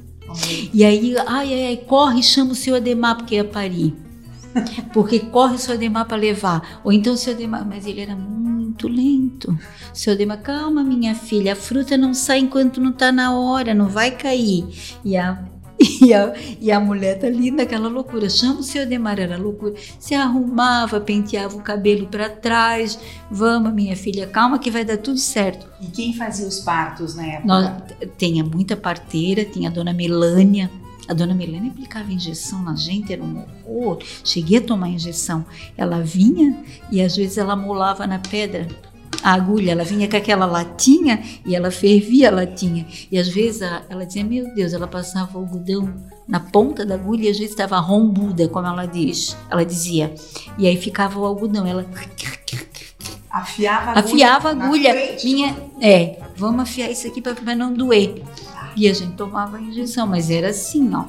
E 0.73 0.83
aí, 0.83 1.15
ai, 1.17 1.53
ai, 1.53 1.65
ai, 1.67 1.77
corre 1.77 2.19
e 2.19 2.23
chama 2.23 2.51
o 2.51 2.55
seu 2.55 2.75
Ademar 2.75 3.17
porque 3.17 3.35
ia 3.35 3.43
parir. 3.43 3.95
Porque 4.93 5.19
corre 5.19 5.55
o 5.55 5.59
seu 5.59 5.73
Ademar 5.73 6.05
para 6.05 6.17
levar. 6.17 6.81
Ou 6.83 6.91
então 6.91 7.13
o 7.13 7.17
seu 7.17 7.33
Ademar, 7.33 7.65
mas 7.67 7.85
ele 7.85 8.01
era 8.01 8.15
muito 8.15 8.87
lento. 8.87 9.51
O 9.51 9.97
seu 9.97 10.13
Ademar, 10.13 10.41
calma, 10.41 10.83
minha 10.83 11.15
filha, 11.15 11.53
a 11.53 11.55
fruta 11.55 11.97
não 11.97 12.13
sai 12.13 12.39
enquanto 12.39 12.81
não 12.81 12.91
tá 12.91 13.11
na 13.11 13.37
hora, 13.37 13.73
não 13.73 13.87
vai 13.87 14.11
cair. 14.11 14.65
E 15.03 15.15
a 15.17 15.43
e 16.01 16.13
a, 16.13 16.33
e 16.59 16.71
a 16.71 16.79
mulher 16.79 17.19
tá 17.19 17.27
ali 17.27 17.51
naquela 17.51 17.89
loucura. 17.89 18.29
Chama 18.29 18.59
o 18.59 18.63
seu 18.63 18.83
Ademar, 18.83 19.19
era 19.19 19.37
loucura. 19.37 19.73
Se 19.99 20.15
arrumava, 20.15 20.99
penteava 20.99 21.57
o 21.57 21.61
cabelo 21.61 22.07
para 22.07 22.29
trás. 22.29 22.97
Vamos, 23.29 23.73
minha 23.73 23.95
filha, 23.95 24.27
calma 24.27 24.59
que 24.59 24.71
vai 24.71 24.85
dar 24.85 24.97
tudo 24.97 25.17
certo. 25.17 25.67
E 25.81 25.87
quem 25.87 26.13
fazia 26.13 26.47
os 26.47 26.59
partos 26.59 27.15
na 27.15 27.25
época? 27.25 27.47
Nós, 27.47 27.71
tinha 28.17 28.43
muita 28.43 28.77
parteira, 28.77 29.43
tinha 29.43 29.69
a 29.69 29.71
dona 29.71 29.93
Melânia. 29.93 30.71
A 31.07 31.13
dona 31.13 31.33
Melânia 31.33 31.71
aplicava 31.71 32.11
injeção 32.13 32.61
na 32.61 32.75
gente, 32.75 33.11
era 33.11 33.23
um 33.23 33.43
horror. 33.65 33.97
Cheguei 34.23 34.59
a 34.59 34.61
tomar 34.61 34.89
injeção. 34.89 35.43
Ela 35.75 36.01
vinha 36.01 36.63
e 36.91 37.01
às 37.01 37.15
vezes 37.15 37.37
ela 37.37 37.55
molava 37.55 38.05
na 38.05 38.19
pedra 38.19 38.67
a 39.23 39.33
agulha. 39.33 39.71
Ela 39.71 39.83
vinha 39.83 40.07
com 40.07 40.15
aquela 40.17 40.45
latinha 40.45 41.21
e 41.45 41.55
ela 41.55 41.71
fervia 41.71 42.29
a 42.29 42.31
latinha. 42.31 42.85
E 43.11 43.17
às 43.17 43.27
vezes 43.27 43.61
a- 43.61 43.83
ela 43.89 44.05
dizia: 44.05 44.23
Meu 44.23 44.53
Deus, 44.53 44.73
ela 44.73 44.87
passava 44.87 45.37
o 45.37 45.41
algodão 45.41 45.93
na 46.27 46.39
ponta 46.39 46.85
da 46.85 46.95
agulha 46.95 47.25
e 47.27 47.29
às 47.31 47.37
vezes 47.37 47.51
estava 47.51 47.79
rombuda, 47.79 48.47
como 48.47 48.67
ela 48.67 48.85
diz. 48.85 49.35
Ela 49.49 49.65
dizia. 49.65 50.13
E 50.57 50.67
aí 50.67 50.77
ficava 50.77 51.19
o 51.19 51.25
algodão. 51.25 51.65
Ela 51.65 51.85
Afiava 53.31 53.91
a 53.91 53.99
agulha. 53.99 53.99
afiava 54.05 54.47
a 54.49 54.51
agulha. 54.51 54.95
Minha, 55.23 55.55
é, 55.79 56.19
vamos 56.35 56.61
afiar 56.63 56.89
isso 56.89 57.05
aqui 57.07 57.21
para 57.21 57.55
não 57.55 57.71
doer. 57.73 58.23
E 58.75 58.87
a 58.87 58.93
gente 58.93 59.13
tomava 59.13 59.57
a 59.57 59.61
injeção, 59.61 60.07
mas 60.07 60.29
era 60.29 60.49
assim, 60.49 60.93
ó. 60.93 61.05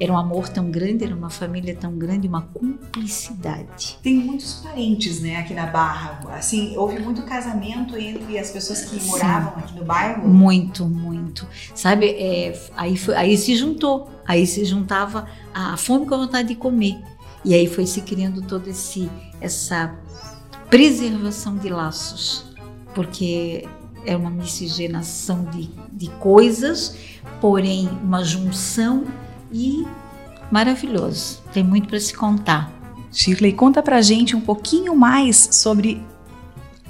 Era 0.00 0.12
um 0.12 0.18
amor 0.18 0.48
tão 0.48 0.70
grande, 0.70 1.04
era 1.04 1.14
uma 1.14 1.30
família 1.30 1.74
tão 1.74 1.92
grande, 1.98 2.28
uma 2.28 2.42
cumplicidade. 2.42 3.98
Tem 4.02 4.14
muitos 4.14 4.54
parentes, 4.62 5.20
né, 5.20 5.36
aqui 5.36 5.54
na 5.54 5.66
Barra. 5.66 6.20
Assim, 6.30 6.76
houve 6.76 6.98
muito 6.98 7.22
casamento 7.22 7.96
entre 7.96 8.38
as 8.38 8.50
pessoas 8.50 8.82
que 8.84 9.00
Sim. 9.00 9.08
moravam 9.10 9.54
aqui 9.58 9.74
no 9.78 9.84
bairro. 9.84 10.28
Muito, 10.28 10.84
muito. 10.86 11.46
Sabe, 11.74 12.06
é, 12.10 12.60
aí, 12.76 12.96
foi- 12.96 13.14
aí 13.16 13.36
se 13.36 13.54
juntou, 13.56 14.08
aí 14.26 14.46
se 14.46 14.64
juntava 14.64 15.26
a 15.52 15.76
fome 15.76 16.06
com 16.06 16.14
a 16.14 16.18
vontade 16.18 16.48
de 16.48 16.54
comer. 16.54 16.96
E 17.44 17.54
aí 17.54 17.66
foi 17.66 17.86
se 17.86 18.00
criando 18.02 18.42
toda 18.42 18.68
esse, 18.70 19.08
essa 19.40 19.94
preservação 20.68 21.56
de 21.56 21.68
laços, 21.68 22.44
porque 22.94 23.66
é 24.08 24.16
uma 24.16 24.30
miscigenação 24.30 25.44
de, 25.44 25.68
de 25.92 26.08
coisas, 26.12 26.96
porém 27.42 27.86
uma 28.02 28.24
junção 28.24 29.04
e 29.52 29.86
maravilhoso. 30.50 31.42
Tem 31.52 31.62
muito 31.62 31.88
para 31.88 32.00
se 32.00 32.14
contar. 32.14 32.72
Shirley, 33.12 33.52
conta 33.52 33.82
pra 33.82 34.00
gente 34.00 34.34
um 34.34 34.40
pouquinho 34.40 34.96
mais 34.96 35.48
sobre 35.52 36.02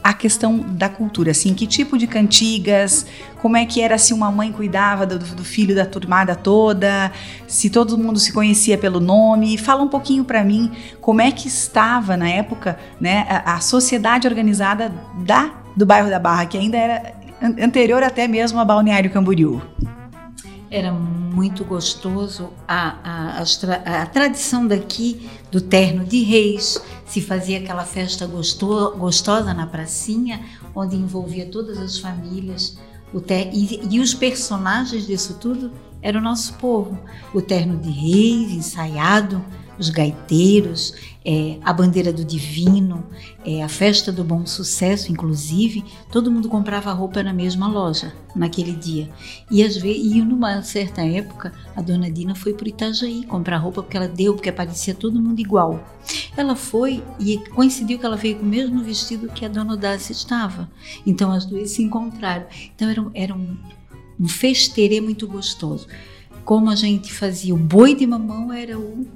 a 0.03 0.15
questão 0.15 0.59
da 0.59 0.89
cultura, 0.89 1.33
assim, 1.33 1.55
que 1.55 1.67
tipo 1.67 1.99
de 1.99 2.07
cantigas, 2.07 3.05
como 3.43 3.57
é 3.57 3.67
que 3.67 3.81
era 3.81 3.99
se 3.99 4.15
uma 4.15 4.31
mãe 4.31 4.53
cuidava 4.53 5.05
do, 5.05 5.19
do 5.19 5.45
filho 5.45 5.75
da 5.75 5.85
turmada 5.85 6.37
toda, 6.37 7.13
se 7.49 7.69
todo 7.69 7.99
mundo 7.99 8.19
se 8.19 8.33
conhecia 8.33 8.79
pelo 8.79 9.01
nome, 9.01 9.59
fala 9.59 9.83
um 9.83 9.89
pouquinho 9.89 10.25
pra 10.25 10.45
mim 10.45 10.71
como 11.01 11.21
é 11.21 11.33
que 11.33 11.49
estava 11.49 12.17
na 12.17 12.29
época, 12.29 12.79
né, 13.01 13.27
a, 13.29 13.55
a 13.55 13.61
sociedade 13.61 14.27
organizada 14.27 14.93
da 15.27 15.68
do 15.79 15.87
bairro 15.87 16.11
da 16.11 16.19
Barra, 16.19 16.47
que 16.47 16.59
ainda 16.59 16.77
era 16.77 17.15
an- 17.41 17.55
anterior 17.65 18.03
até 18.03 18.27
mesmo 18.27 18.59
a 18.59 18.65
Balneário 18.65 19.11
Camboriú. 19.11 19.63
Era 20.71 20.93
muito 20.93 21.65
gostoso 21.65 22.51
a, 22.67 23.41
a, 23.41 23.45
tra- 23.59 24.03
a 24.03 24.07
tradição 24.07 24.67
daqui 24.67 25.31
do 25.51 25.61
terno 25.61 26.05
de 26.05 26.23
reis. 26.23 26.79
Se 27.07 27.23
fazia 27.23 27.59
aquela 27.59 27.85
festa 27.85 28.27
gosto- 28.27 28.95
gostosa 28.99 29.55
na 29.55 29.67
pracinha, 29.67 30.41
onde 30.75 30.97
envolvia 30.97 31.47
todas 31.47 31.79
as 31.79 31.99
famílias. 31.99 32.77
O 33.15 33.21
ter- 33.21 33.51
e, 33.55 33.81
e 33.91 34.01
os 34.01 34.13
personagens 34.13 35.07
disso 35.07 35.39
tudo 35.41 35.71
era 36.03 36.19
o 36.19 36.23
nosso 36.23 36.55
povo. 36.55 36.99
O 37.33 37.41
terno 37.41 37.79
de 37.79 37.89
reis 37.91 38.51
ensaiado, 38.53 39.43
os 39.79 39.91
gaiteiros, 39.91 40.95
é, 41.25 41.59
a 41.63 41.73
bandeira 41.73 42.13
do 42.13 42.25
divino, 42.25 43.07
é, 43.45 43.63
a 43.63 43.69
festa 43.69 44.11
do 44.11 44.25
bom 44.25 44.45
sucesso, 44.47 45.13
inclusive, 45.13 45.85
todo 46.11 46.31
mundo 46.31 46.49
comprava 46.49 46.93
roupa 46.93 47.23
na 47.23 47.33
mesma 47.33 47.69
loja 47.69 48.13
naquele 48.35 48.73
dia. 48.73 49.09
E 49.51 49.63
às 49.63 49.77
vezes, 49.77 50.13
e 50.13 50.21
numa 50.23 50.63
certa 50.63 51.03
época, 51.03 51.53
a 51.77 51.83
dona 51.83 52.11
Dina 52.11 52.35
foi 52.35 52.55
para 52.55 52.69
Itajaí 52.69 53.25
comprar 53.27 53.59
roupa 53.59 53.83
porque 53.83 53.97
ela 53.97 54.09
deu, 54.09 54.35
porque 54.35 54.51
parecia 54.51 54.95
todo 54.95 55.21
mundo 55.21 55.39
igual. 55.41 55.85
Ela 56.37 56.57
foi 56.57 57.03
e 57.21 57.39
coincidiu 57.55 57.99
que 57.99 58.07
ela 58.07 58.17
veio 58.17 58.37
com 58.37 58.43
o 58.45 58.49
mesmo 58.49 58.83
vestido 58.83 59.29
que 59.29 59.45
a 59.45 59.49
dona 59.49 59.77
Dácia 59.77 60.13
estava. 60.13 60.71
Então 61.07 61.31
as 61.31 61.45
duas 61.45 61.71
se 61.71 61.83
encontraram. 61.83 62.47
Então 62.75 62.89
era, 62.89 63.03
um- 63.03 63.11
era 63.13 63.35
um, 63.35 63.57
um 64.19 64.29
festerê 64.29 65.01
muito 65.01 65.29
gostoso. 65.29 65.87
Como 66.45 66.71
a 66.71 66.75
gente 66.75 67.13
fazia 67.13 67.55
o 67.55 67.59
boi 67.59 67.95
de 67.95 68.07
mamão 68.07 68.51
era 68.53 68.79
o, 68.79 69.07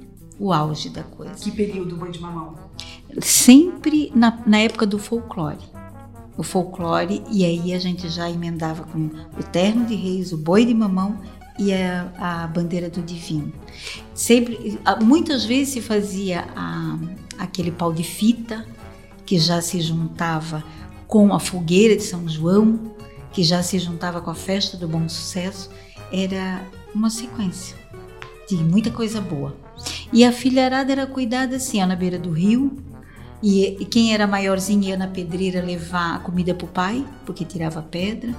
o 0.45 0.51
auge 0.51 0.89
da 0.89 1.03
coisa 1.03 1.35
Que 1.35 1.51
período 1.51 1.95
boi 1.95 2.11
de 2.11 2.19
mamão? 2.19 2.55
sempre 3.21 4.11
na, 4.15 4.39
na 4.45 4.59
época 4.59 4.85
do 4.85 4.97
folclore. 4.99 5.57
O 6.37 6.43
folclore, 6.43 7.23
e 7.31 7.45
aí 7.45 7.73
a 7.73 7.79
gente 7.79 8.09
já 8.09 8.29
emendava 8.29 8.83
com 8.83 9.05
o 9.39 9.43
terno 9.51 9.85
de 9.85 9.93
reis, 9.95 10.31
o 10.33 10.37
boi 10.37 10.65
de 10.65 10.73
mamão 10.73 11.17
e 11.59 11.71
a, 11.71 12.11
a 12.17 12.47
bandeira 12.47 12.89
do 12.89 13.01
divino. 13.03 13.53
Sempre, 14.15 14.79
muitas 15.01 15.45
vezes 15.45 15.73
se 15.75 15.81
fazia 15.81 16.45
a- 16.55 16.97
aquele 17.37 17.71
pau 17.71 17.93
de 17.93 18.03
fita, 18.03 18.65
que 19.25 19.37
já 19.37 19.61
se 19.61 19.79
juntava 19.79 20.63
com 21.07 21.33
a 21.33 21.39
fogueira 21.39 21.95
de 21.95 22.01
São 22.03 22.27
João, 22.27 22.93
que 23.31 23.43
já 23.43 23.61
se 23.61 23.77
juntava 23.79 24.19
com 24.19 24.31
a 24.31 24.35
festa 24.35 24.75
do 24.75 24.87
bom 24.87 25.07
sucesso. 25.07 25.69
Era 26.11 26.61
uma 26.95 27.09
sequência 27.11 27.77
de 28.49 28.55
muita 28.57 28.89
coisa 28.91 29.21
boa. 29.21 29.55
E 30.13 30.23
a 30.23 30.31
filharada 30.31 30.91
era 30.91 31.07
cuidada 31.07 31.55
assim, 31.55 31.81
ó, 31.81 31.85
na 31.87 31.95
beira 31.95 32.19
do 32.19 32.31
rio. 32.31 32.77
E, 33.41 33.65
e 33.81 33.85
quem 33.85 34.13
era 34.13 34.25
maiorzinho 34.25 34.83
ia 34.83 34.95
na 34.95 35.07
pedreira 35.07 35.61
levar 35.61 36.15
a 36.15 36.19
comida 36.19 36.55
o 36.65 36.67
pai, 36.67 37.05
porque 37.25 37.43
tirava 37.43 37.81
pedra. 37.81 38.33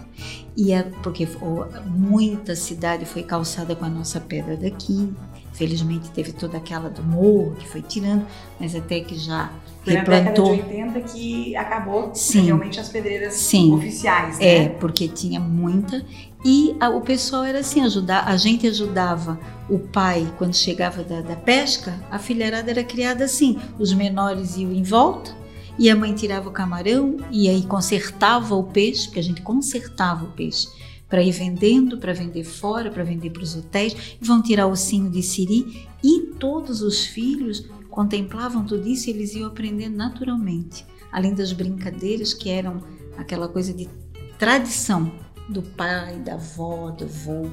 E 0.57 0.73
a- 0.73 0.85
porque 1.03 1.25
o- 1.43 1.67
muita 1.87 2.57
cidade 2.57 3.05
foi 3.05 3.23
calçada 3.23 3.75
com 3.77 3.85
a 3.85 3.89
nossa 3.89 4.19
pedra 4.21 4.57
daqui. 4.57 5.13
Felizmente 5.53 6.11
teve 6.11 6.33
toda 6.33 6.57
aquela 6.57 6.89
do 6.89 7.03
morro 7.03 7.55
que 7.57 7.69
foi 7.69 7.83
tirando, 7.83 8.27
mas 8.59 8.75
até 8.75 9.01
que 9.01 9.15
já 9.17 9.53
Foi 9.85 9.95
na 9.95 10.03
década 10.03 10.21
de 10.33 10.41
replantou. 10.41 10.51
80 10.51 11.01
que 11.03 11.57
acabou 11.57 12.11
Sim. 12.15 12.43
realmente 12.47 12.81
as 12.81 12.89
pedreiras 12.89 13.35
Sim. 13.35 13.73
oficiais, 13.73 14.39
né? 14.39 14.65
É, 14.65 14.69
porque 14.69 15.09
tinha 15.09 15.39
muita. 15.39 16.05
E 16.45 16.75
a- 16.81 16.91
o 16.91 17.01
pessoal 17.01 17.45
era 17.45 17.61
assim, 17.61 17.81
ajudar, 17.83 18.25
a 18.27 18.37
gente 18.37 18.67
ajudava 18.67 19.39
o 19.69 19.79
pai 19.79 20.27
quando 20.39 20.55
chegava 20.55 21.03
da, 21.03 21.21
da 21.23 21.37
pesca, 21.37 21.95
a 22.11 22.19
filharada 22.19 22.71
era 22.71 22.85
criada 22.85 23.25
assim, 23.25 23.59
os 23.79 23.93
menores 23.93 24.57
iam 24.57 24.73
em 24.73 24.83
volta 24.83 25.35
e 25.79 25.89
a 25.91 25.97
mãe 25.97 26.15
tirava 26.15 26.49
o 26.49 26.53
camarão 26.53 27.17
e 27.31 27.49
aí 27.49 27.63
consertava 27.63 28.55
o 28.55 28.63
peixe, 28.65 29.07
porque 29.07 29.21
a 29.21 29.23
gente 29.23 29.41
consertava 29.43 30.25
o 30.25 30.33
peixe 30.33 30.69
para 31.09 31.23
ir 31.23 31.31
vendendo, 31.33 31.97
para 31.99 32.13
vender 32.13 32.45
fora, 32.45 32.91
para 32.91 33.05
vender 33.05 33.31
para 33.31 33.43
os 33.43 33.55
hotéis, 33.57 34.17
vão 34.21 34.43
tirar 34.43 34.67
o 34.67 34.71
ossinho 34.73 35.09
de 35.11 35.23
siri 35.23 35.87
e 36.03 36.21
todos 36.39 36.83
os 36.83 37.07
filhos 37.07 37.65
contemplavam 37.95 38.65
tudo 38.65 38.89
isso 38.89 39.09
e 39.09 39.13
eles 39.13 39.35
iam 39.35 39.47
aprendendo 39.47 39.97
naturalmente, 39.97 40.85
além 41.13 41.33
das 41.33 41.53
brincadeiras 41.53 42.35
que 42.35 42.51
eram 42.51 42.83
aquela 43.17 43.47
coisa 43.47 43.73
de 43.73 43.89
tradição 44.37 45.13
do 45.49 45.63
pai, 45.63 46.17
da 46.17 46.35
avó, 46.35 46.91
do 46.91 47.05
avô. 47.05 47.49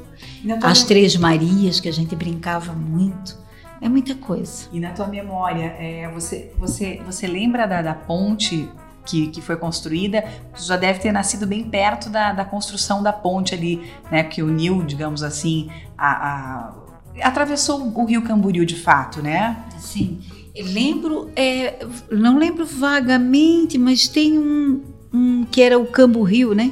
As 0.63 0.83
Três 0.83 1.15
Marias, 1.15 1.79
que 1.79 1.87
a 1.87 1.93
gente 1.93 2.15
brincava 2.15 2.73
muito. 2.73 3.37
É 3.79 3.87
muita 3.87 4.15
coisa. 4.15 4.67
E 4.73 4.79
na 4.79 4.91
tua 4.93 5.05
memória, 5.05 5.75
é, 5.77 6.09
você, 6.11 6.51
você, 6.57 6.99
você 7.05 7.27
lembra 7.27 7.67
da, 7.67 7.83
da 7.83 7.93
ponte 7.93 8.67
que, 9.05 9.27
que, 9.27 9.41
foi 9.41 9.57
construída, 9.57 10.23
já 10.55 10.75
deve 10.75 10.99
ter 10.99 11.11
nascido 11.11 11.45
bem 11.45 11.69
perto 11.69 12.09
da, 12.09 12.33
da 12.33 12.45
construção 12.45 13.03
da 13.03 13.13
ponte 13.13 13.53
ali, 13.53 13.91
né? 14.11 14.23
Que 14.23 14.41
uniu, 14.41 14.83
digamos 14.83 15.21
assim, 15.21 15.69
a, 15.95 16.11
a, 16.11 16.73
atravessou 17.21 17.91
o 17.95 18.05
rio 18.05 18.21
Camboriú 18.21 18.65
de 18.65 18.75
fato, 18.75 19.21
né? 19.21 19.63
Sim. 19.79 20.19
lembro, 20.55 21.29
é, 21.35 21.85
não 22.11 22.37
lembro 22.37 22.65
vagamente, 22.65 23.77
mas 23.77 24.07
tem 24.07 24.37
um, 24.37 24.81
um 25.13 25.43
que 25.45 25.61
era 25.61 25.77
o 25.79 25.85
Cambo 25.85 26.21
Rio, 26.23 26.53
né? 26.53 26.71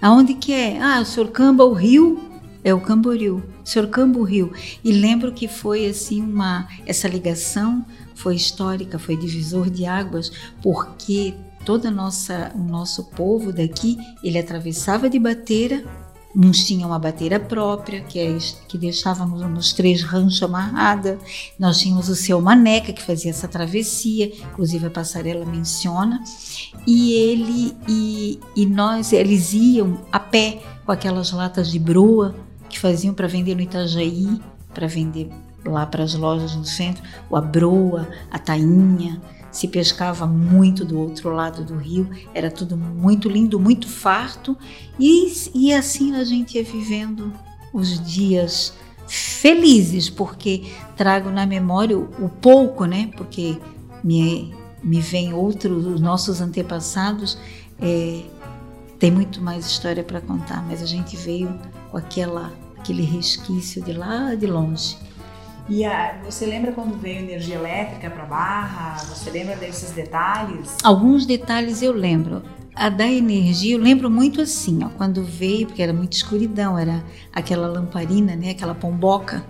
Aonde 0.00 0.34
que 0.34 0.52
é? 0.52 0.78
Ah, 0.80 1.00
o 1.00 1.04
senhor 1.06 1.28
Camba 1.30 1.64
o 1.64 1.72
Rio 1.72 2.20
é 2.62 2.74
o 2.74 2.80
Camboriú, 2.80 3.42
o 3.64 3.68
senhor 3.68 3.88
Cambo 3.88 4.22
Rio. 4.22 4.52
E 4.84 4.92
lembro 4.92 5.32
que 5.32 5.48
foi 5.48 5.86
assim 5.86 6.22
uma 6.22 6.68
essa 6.86 7.08
ligação 7.08 7.84
foi 8.14 8.34
histórica, 8.34 8.98
foi 8.98 9.16
divisor 9.16 9.70
de 9.70 9.84
águas, 9.84 10.32
porque 10.62 11.34
toda 11.64 11.90
nossa 11.90 12.50
o 12.54 12.58
nosso 12.58 13.04
povo 13.04 13.52
daqui, 13.52 13.98
ele 14.22 14.38
atravessava 14.38 15.08
de 15.08 15.18
bateira 15.18 15.84
Uns 16.36 16.66
tinham 16.66 16.90
uma 16.90 16.98
bateira 16.98 17.40
própria, 17.40 18.02
que, 18.02 18.18
é, 18.18 18.36
que 18.68 18.76
deixávamos 18.76 19.40
nos 19.40 19.72
três 19.72 20.02
ranchos 20.02 20.42
amarrada. 20.42 21.18
Nós 21.58 21.78
tínhamos 21.78 22.10
o 22.10 22.14
seu 22.14 22.38
Maneca, 22.42 22.92
que 22.92 23.02
fazia 23.02 23.30
essa 23.30 23.48
travessia, 23.48 24.30
inclusive 24.52 24.86
a 24.86 24.90
passarela 24.90 25.46
menciona. 25.46 26.22
E 26.86 27.14
ele 27.14 27.74
e, 27.88 28.38
e 28.54 28.66
nós, 28.66 29.14
eles 29.14 29.54
iam 29.54 29.98
a 30.12 30.20
pé 30.20 30.60
com 30.84 30.92
aquelas 30.92 31.32
latas 31.32 31.70
de 31.70 31.78
broa 31.78 32.34
que 32.68 32.78
faziam 32.78 33.14
para 33.14 33.26
vender 33.26 33.54
no 33.54 33.62
Itajaí, 33.62 34.38
para 34.74 34.86
vender 34.86 35.30
lá 35.64 35.86
para 35.86 36.04
as 36.04 36.14
lojas 36.14 36.54
no 36.54 36.66
centro, 36.66 37.02
a 37.32 37.40
broa, 37.40 38.06
a 38.30 38.38
tainha, 38.38 39.20
se 39.56 39.68
pescava 39.68 40.26
muito 40.26 40.84
do 40.84 40.98
outro 40.98 41.32
lado 41.32 41.64
do 41.64 41.78
rio, 41.78 42.10
era 42.34 42.50
tudo 42.50 42.76
muito 42.76 43.26
lindo, 43.26 43.58
muito 43.58 43.88
farto, 43.88 44.54
e, 45.00 45.32
e 45.54 45.72
assim 45.72 46.14
a 46.14 46.24
gente 46.24 46.58
ia 46.58 46.62
vivendo 46.62 47.32
os 47.72 47.98
dias 48.06 48.74
felizes, 49.08 50.10
porque 50.10 50.66
trago 50.94 51.30
na 51.30 51.46
memória 51.46 51.96
o, 51.96 52.02
o 52.22 52.28
pouco, 52.28 52.84
né? 52.84 53.10
Porque 53.16 53.56
me, 54.04 54.54
me 54.82 55.00
vem 55.00 55.32
outros, 55.32 55.86
os 55.86 56.02
nossos 56.02 56.42
antepassados, 56.42 57.38
é, 57.80 58.24
tem 58.98 59.10
muito 59.10 59.40
mais 59.40 59.64
história 59.64 60.04
para 60.04 60.20
contar, 60.20 60.62
mas 60.66 60.82
a 60.82 60.86
gente 60.86 61.16
veio 61.16 61.58
com 61.90 61.96
aquela, 61.96 62.52
aquele 62.76 63.04
resquício 63.04 63.82
de 63.82 63.94
lá 63.94 64.34
de 64.34 64.46
longe. 64.46 64.98
E 65.68 65.84
a, 65.84 66.20
você 66.24 66.46
lembra 66.46 66.72
quando 66.72 66.96
veio 66.96 67.18
energia 67.18 67.56
elétrica 67.56 68.08
para 68.08 68.24
Barra? 68.24 68.96
Você 68.98 69.30
lembra 69.30 69.56
desses 69.56 69.90
detalhes? 69.90 70.76
Alguns 70.82 71.26
detalhes 71.26 71.82
eu 71.82 71.92
lembro. 71.92 72.42
A 72.74 72.88
da 72.88 73.06
energia, 73.06 73.74
eu 73.74 73.80
lembro 73.80 74.10
muito 74.10 74.40
assim, 74.40 74.84
ó, 74.84 74.90
quando 74.90 75.24
veio, 75.24 75.66
porque 75.66 75.82
era 75.82 75.94
muita 75.94 76.14
escuridão, 76.14 76.78
era 76.78 77.02
aquela 77.32 77.66
lamparina, 77.66 78.36
né, 78.36 78.50
aquela 78.50 78.74
pomboca 78.74 79.44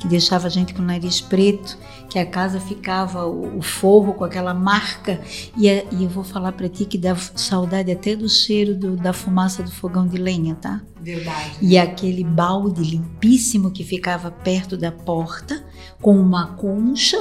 que 0.00 0.08
deixava 0.08 0.46
a 0.46 0.50
gente 0.50 0.72
com 0.72 0.80
o 0.80 0.84
nariz 0.84 1.20
preto, 1.20 1.76
que 2.08 2.18
a 2.18 2.24
casa 2.24 2.58
ficava 2.58 3.26
o, 3.26 3.58
o 3.58 3.62
forro 3.62 4.14
com 4.14 4.24
aquela 4.24 4.54
marca. 4.54 5.20
E, 5.54 5.68
e 5.68 6.04
eu 6.04 6.08
vou 6.08 6.24
falar 6.24 6.52
para 6.52 6.70
ti 6.70 6.86
que 6.86 6.96
dá 6.96 7.14
saudade 7.14 7.92
até 7.92 8.16
do 8.16 8.26
cheiro 8.26 8.74
do, 8.74 8.96
da 8.96 9.12
fumaça 9.12 9.62
do 9.62 9.70
fogão 9.70 10.08
de 10.08 10.16
lenha, 10.16 10.54
tá? 10.54 10.80
Verdade. 10.98 11.58
E 11.60 11.76
aquele 11.76 12.24
balde 12.24 12.82
limpíssimo 12.82 13.70
que 13.70 13.84
ficava 13.84 14.30
perto 14.30 14.74
da 14.74 14.90
porta, 14.90 15.62
com 16.00 16.18
uma 16.18 16.46
concha 16.54 17.18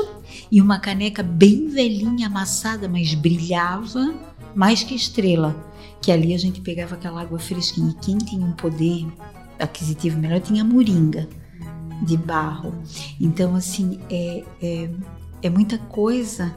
e 0.50 0.62
uma 0.62 0.80
caneca 0.80 1.22
bem 1.22 1.68
velhinha, 1.68 2.28
amassada, 2.28 2.88
mas 2.88 3.14
brilhava 3.14 4.16
mais 4.56 4.84
que 4.84 4.96
estrela. 4.96 5.54
Que 6.02 6.14
ali 6.14 6.34
a 6.34 6.38
gente 6.38 6.62
pegava 6.62 6.96
aquela 6.96 7.22
água 7.22 7.40
fresquinha. 7.40 7.92
E 7.92 8.06
quem 8.06 8.18
tinha 8.18 8.46
um 8.46 8.54
poder 8.54 9.06
aquisitivo 9.60 10.18
melhor 10.18 10.40
tinha 10.40 10.64
moringa 10.64 11.28
de 12.02 12.18
barro. 12.18 12.74
Então, 13.20 13.56
assim, 13.56 14.00
é, 14.10 14.44
é, 14.62 14.90
é 15.44 15.50
muita 15.50 15.78
coisa 15.78 16.56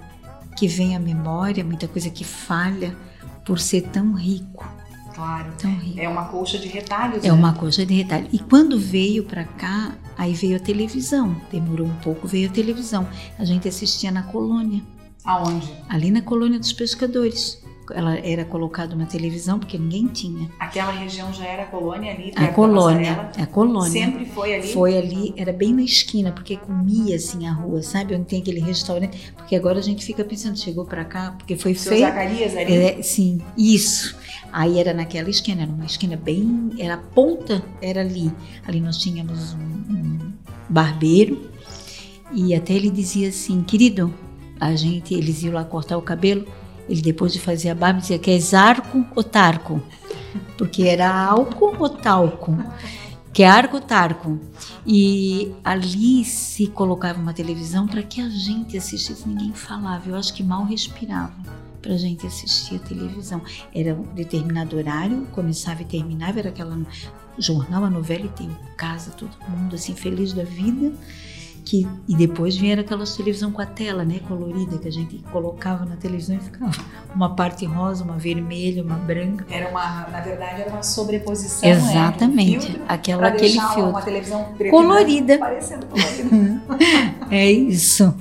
que 0.56 0.66
vem 0.66 0.94
à 0.94 1.00
memória, 1.00 1.64
muita 1.64 1.88
coisa 1.88 2.10
que 2.10 2.24
falha 2.24 2.96
por 3.44 3.58
ser 3.58 3.82
tão 3.82 4.12
rico. 4.12 4.66
Claro. 5.14 5.52
Tão 5.58 5.74
rico. 5.74 6.00
É 6.00 6.08
uma 6.08 6.24
colcha 6.24 6.58
de 6.58 6.68
retalhos. 6.68 7.24
É 7.24 7.28
né? 7.28 7.32
uma 7.32 7.52
colcha 7.52 7.84
de 7.84 7.94
retalhos. 7.94 8.28
E 8.32 8.38
quando 8.38 8.78
veio 8.78 9.24
para 9.24 9.44
cá, 9.44 9.94
aí 10.16 10.32
veio 10.32 10.56
a 10.56 10.60
televisão. 10.60 11.36
Demorou 11.50 11.86
um 11.86 11.96
pouco, 11.96 12.26
veio 12.26 12.48
a 12.48 12.52
televisão. 12.52 13.06
A 13.38 13.44
gente 13.44 13.68
assistia 13.68 14.10
na 14.10 14.22
colônia. 14.22 14.82
Aonde? 15.24 15.72
Ali 15.88 16.10
na 16.10 16.22
colônia 16.22 16.58
dos 16.58 16.72
pescadores 16.72 17.61
ela 17.90 18.16
era 18.18 18.44
colocada 18.44 18.94
na 18.94 19.06
televisão 19.06 19.58
porque 19.58 19.78
ninguém 19.78 20.06
tinha. 20.06 20.48
Aquela 20.58 20.92
região 20.92 21.32
já 21.32 21.44
era 21.44 21.64
colônia 21.66 22.12
ali? 22.12 22.32
A 22.36 22.48
colônia, 22.48 23.30
a 23.36 23.46
colônia. 23.46 23.90
Sempre 23.90 24.26
foi 24.26 24.54
ali? 24.54 24.72
Foi 24.72 24.96
ali, 24.96 25.34
era 25.36 25.52
bem 25.52 25.74
na 25.74 25.82
esquina, 25.82 26.32
porque 26.32 26.56
comia 26.56 27.16
assim 27.16 27.46
a 27.46 27.52
rua, 27.52 27.82
sabe? 27.82 28.14
Onde 28.14 28.26
tem 28.26 28.40
aquele 28.40 28.60
restaurante. 28.60 29.32
Porque 29.36 29.56
agora 29.56 29.78
a 29.78 29.82
gente 29.82 30.04
fica 30.04 30.24
pensando, 30.24 30.58
chegou 30.58 30.84
para 30.84 31.04
cá, 31.04 31.34
porque 31.36 31.56
foi 31.56 31.74
Seu 31.74 31.92
feito. 31.92 32.06
Zacarias 32.06 32.56
ali? 32.56 32.74
É, 32.74 33.02
sim, 33.02 33.40
isso. 33.56 34.16
Aí 34.52 34.78
era 34.78 34.92
naquela 34.92 35.30
esquina, 35.30 35.62
era 35.62 35.70
uma 35.70 35.86
esquina 35.86 36.16
bem. 36.16 36.70
Era 36.78 36.94
a 36.94 36.98
ponta, 36.98 37.62
era 37.80 38.00
ali. 38.00 38.30
Ali 38.66 38.80
nós 38.80 38.98
tínhamos 38.98 39.54
um, 39.54 39.58
um 39.58 40.32
barbeiro 40.68 41.50
e 42.32 42.54
até 42.54 42.72
ele 42.72 42.90
dizia 42.90 43.28
assim, 43.28 43.62
querido, 43.62 44.12
a 44.58 44.74
gente, 44.74 45.12
eles 45.12 45.42
iam 45.42 45.54
lá 45.54 45.64
cortar 45.64 45.98
o 45.98 46.02
cabelo 46.02 46.46
ele, 46.92 47.00
depois 47.00 47.32
de 47.32 47.40
fazer 47.40 47.70
a 47.70 47.74
barba, 47.74 48.00
dizia 48.00 48.18
que 48.18 48.30
é 48.30 48.56
arco 48.56 49.02
ou 49.16 49.24
tarco, 49.24 49.82
porque 50.58 50.82
era 50.82 51.10
álcool 51.10 51.74
ou 51.78 51.88
talco, 51.88 52.54
que 53.32 53.42
é 53.42 53.48
arco 53.48 53.80
tarco. 53.80 54.38
E 54.86 55.54
ali 55.64 56.22
se 56.22 56.66
colocava 56.66 57.18
uma 57.18 57.32
televisão 57.32 57.86
para 57.86 58.02
que 58.02 58.20
a 58.20 58.28
gente 58.28 58.76
assistisse, 58.76 59.26
ninguém 59.26 59.54
falava, 59.54 60.10
eu 60.10 60.16
acho 60.16 60.34
que 60.34 60.42
mal 60.42 60.64
respirava 60.64 61.32
para 61.80 61.94
a 61.94 61.96
gente 61.98 62.26
assistir 62.26 62.76
a 62.76 62.78
televisão. 62.80 63.40
Era 63.74 63.94
um 63.94 64.02
determinado 64.14 64.76
horário, 64.76 65.26
começava 65.32 65.80
e 65.80 65.86
terminava, 65.86 66.40
era 66.40 66.50
aquela 66.50 66.78
jornal, 67.38 67.86
a 67.86 67.90
novela 67.90 68.26
e 68.26 68.28
tem 68.28 68.50
casa, 68.76 69.12
todo 69.12 69.34
mundo 69.48 69.76
assim 69.76 69.94
feliz 69.94 70.34
da 70.34 70.44
vida 70.44 70.92
que 71.64 71.86
e 72.08 72.16
depois 72.16 72.56
vieram 72.56 72.82
aquelas 72.82 73.16
televisão 73.16 73.52
com 73.52 73.60
a 73.62 73.66
tela, 73.66 74.04
né, 74.04 74.20
colorida 74.26 74.78
que 74.78 74.88
a 74.88 74.92
gente 74.92 75.18
colocava 75.30 75.84
na 75.84 75.96
televisão 75.96 76.36
e 76.36 76.40
ficava 76.40 76.72
uma 77.14 77.34
parte 77.34 77.64
rosa, 77.64 78.04
uma 78.04 78.16
vermelha, 78.16 78.82
uma 78.82 78.96
branca. 78.96 79.46
Era 79.48 79.68
uma, 79.70 80.08
na 80.08 80.20
verdade, 80.20 80.62
era 80.62 80.70
uma 80.70 80.82
sobreposição. 80.82 81.68
Exatamente, 81.68 82.72
né, 82.72 82.84
aquela 82.88 83.28
aquele 83.28 83.52
filtro. 83.52 83.90
Uma 83.90 84.02
televisão 84.02 84.54
preta 84.56 84.70
colorida. 84.70 85.38
Parecendo 85.38 85.86
colorida. 85.86 86.62
é 87.30 87.50
isso. 87.50 88.14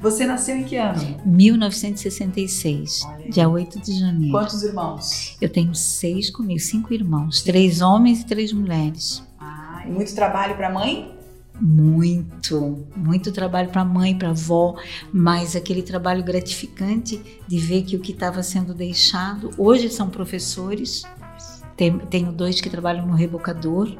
Você 0.00 0.26
nasceu 0.26 0.56
em 0.56 0.64
que 0.64 0.76
ano? 0.76 1.20
1966, 1.24 3.00
dia 3.30 3.48
8 3.48 3.80
de 3.80 3.98
janeiro. 3.98 4.30
Quantos 4.30 4.62
irmãos? 4.62 5.36
Eu 5.40 5.48
tenho 5.48 5.74
seis 5.74 6.30
comigo, 6.30 6.60
cinco 6.60 6.92
irmãos, 6.92 7.42
três 7.42 7.80
homens 7.80 8.20
e 8.20 8.26
três 8.26 8.52
mulheres. 8.52 9.22
Ah, 9.40 9.82
e 9.86 9.90
muito 9.90 10.14
trabalho 10.14 10.54
para 10.54 10.70
mãe? 10.70 11.15
Muito, 11.60 12.86
muito 12.96 13.32
trabalho 13.32 13.68
para 13.70 13.84
mãe, 13.84 14.16
para 14.16 14.30
avó, 14.30 14.76
mas 15.12 15.56
aquele 15.56 15.82
trabalho 15.82 16.22
gratificante 16.22 17.40
de 17.46 17.58
ver 17.58 17.82
que 17.82 17.96
o 17.96 18.00
que 18.00 18.12
estava 18.12 18.42
sendo 18.42 18.74
deixado, 18.74 19.50
hoje 19.56 19.88
são 19.88 20.10
professores, 20.10 21.04
Tem, 21.76 21.98
tenho 21.98 22.32
dois 22.32 22.60
que 22.60 22.70
trabalham 22.70 23.06
no 23.06 23.14
rebocador, 23.14 23.94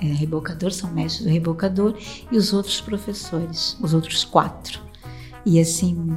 é, 0.00 0.06
rebocador, 0.06 0.72
são 0.72 0.90
mestres 0.90 1.24
do 1.24 1.32
rebocador, 1.32 1.96
e 2.30 2.36
os 2.36 2.52
outros 2.52 2.80
professores, 2.80 3.76
os 3.80 3.94
outros 3.94 4.24
quatro. 4.24 4.80
E 5.46 5.60
assim, 5.60 6.16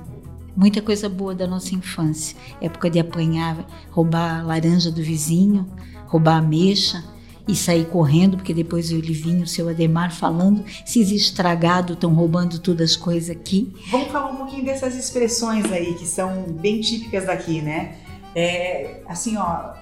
muita 0.55 0.81
coisa 0.81 1.08
boa 1.08 1.36
da 1.36 1.45
nossa 1.45 1.75
infância, 1.75 2.36
época 2.60 2.89
de 2.89 2.99
apanhar, 2.99 3.67
roubar 3.91 4.39
a 4.39 4.43
laranja 4.43 4.91
do 4.91 5.03
vizinho, 5.03 5.67
roubar 6.08 6.38
a 6.38 6.41
mexa, 6.41 7.03
e 7.47 7.55
sair 7.55 7.86
correndo, 7.86 8.38
porque 8.38 8.53
depois 8.53 8.91
o 8.91 8.99
Livinho, 8.99 9.43
o 9.43 9.47
seu 9.47 9.69
Ademar, 9.69 10.12
falando, 10.12 10.63
se 10.86 11.01
estragado, 11.15 11.93
estão 11.93 12.13
roubando 12.13 12.60
todas 12.60 12.91
as 12.91 12.95
coisas 12.95 13.29
aqui. 13.29 13.73
Vamos 13.91 14.08
falar 14.08 14.31
um 14.31 14.38
pouquinho 14.38 14.65
dessas 14.65 14.95
expressões 14.95 15.71
aí, 15.71 15.93
que 15.93 16.05
são 16.05 16.43
bem 16.43 16.81
típicas 16.81 17.25
daqui, 17.25 17.62
né? 17.62 17.95
É, 18.36 19.01
assim, 19.08 19.38
ó, 19.38 19.73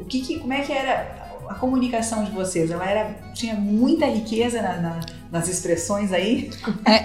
o 0.00 0.04
que, 0.04 0.20
que, 0.20 0.38
como 0.38 0.52
é 0.52 0.60
que 0.60 0.72
era 0.72 1.26
a 1.48 1.54
comunicação 1.54 2.24
de 2.24 2.30
vocês? 2.30 2.70
Ela 2.70 2.88
era, 2.88 3.14
tinha 3.34 3.54
muita 3.54 4.06
riqueza 4.06 4.60
na, 4.60 4.80
na, 4.80 5.00
nas 5.30 5.48
expressões 5.48 6.12
aí? 6.12 6.50
É, 6.84 7.04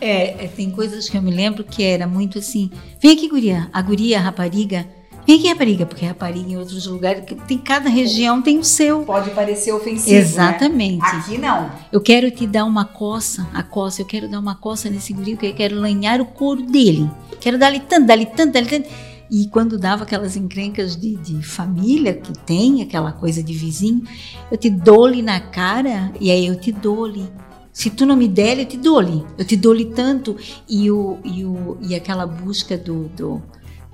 é, 0.00 0.44
é, 0.44 0.48
tem 0.48 0.70
coisas 0.70 1.08
que 1.08 1.16
eu 1.16 1.22
me 1.22 1.30
lembro 1.30 1.64
que 1.64 1.82
era 1.82 2.06
muito 2.06 2.38
assim, 2.38 2.70
vem 3.00 3.12
aqui 3.12 3.28
guria, 3.28 3.68
a 3.72 3.82
guria, 3.82 4.18
a 4.18 4.22
rapariga, 4.22 4.86
Vem 5.26 5.38
aqui, 5.38 5.48
rapariga, 5.48 5.86
porque 5.86 6.04
rapariga 6.04 6.52
em 6.52 6.56
outros 6.58 6.86
lugares, 6.86 7.24
tem 7.48 7.56
cada 7.56 7.88
região 7.88 8.42
tem 8.42 8.58
o 8.58 8.64
seu. 8.64 9.00
Pode 9.04 9.30
parecer 9.30 9.72
ofensivo. 9.72 10.16
Exatamente. 10.16 10.98
Né? 10.98 11.08
Aqui 11.08 11.38
não. 11.38 11.70
Eu 11.90 12.00
quero 12.00 12.30
te 12.30 12.46
dar 12.46 12.64
uma 12.66 12.84
coça, 12.84 13.48
a 13.54 13.62
coça, 13.62 14.02
eu 14.02 14.06
quero 14.06 14.28
dar 14.28 14.38
uma 14.38 14.54
coça 14.54 14.90
nesse 14.90 15.14
guri, 15.14 15.38
eu 15.40 15.54
quero 15.54 15.76
lanhar 15.76 16.20
o 16.20 16.26
couro 16.26 16.62
dele. 16.62 17.10
Quero 17.40 17.58
dar-lhe 17.58 17.80
tanto, 17.80 18.06
dar-lhe 18.06 18.26
tanto, 18.26 18.52
dar-lhe 18.52 18.68
tanto. 18.68 18.88
E 19.30 19.46
quando 19.48 19.78
dava 19.78 20.04
aquelas 20.04 20.36
encrencas 20.36 20.94
de, 20.94 21.16
de, 21.16 21.42
família 21.42 22.12
que 22.12 22.32
tem, 22.40 22.82
aquela 22.82 23.10
coisa 23.10 23.42
de 23.42 23.54
vizinho, 23.54 24.02
eu 24.50 24.58
te 24.58 24.68
dou-lhe 24.68 25.22
na 25.22 25.40
cara 25.40 26.12
e 26.20 26.30
aí 26.30 26.46
eu 26.46 26.56
te 26.60 26.70
dou-lhe. 26.70 27.26
Se 27.72 27.90
tu 27.90 28.04
não 28.04 28.14
me 28.14 28.28
der, 28.28 28.58
eu 28.58 28.66
te 28.66 28.76
dou-lhe. 28.76 29.24
Eu 29.38 29.44
te 29.44 29.56
dou-lhe 29.56 29.86
tanto. 29.86 30.36
E, 30.68 30.90
o, 30.90 31.18
e, 31.24 31.44
o, 31.44 31.78
e 31.80 31.94
aquela 31.94 32.26
busca 32.26 32.76
do, 32.76 33.08
do, 33.08 33.42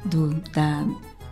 do 0.04 0.34
da, 0.52 0.84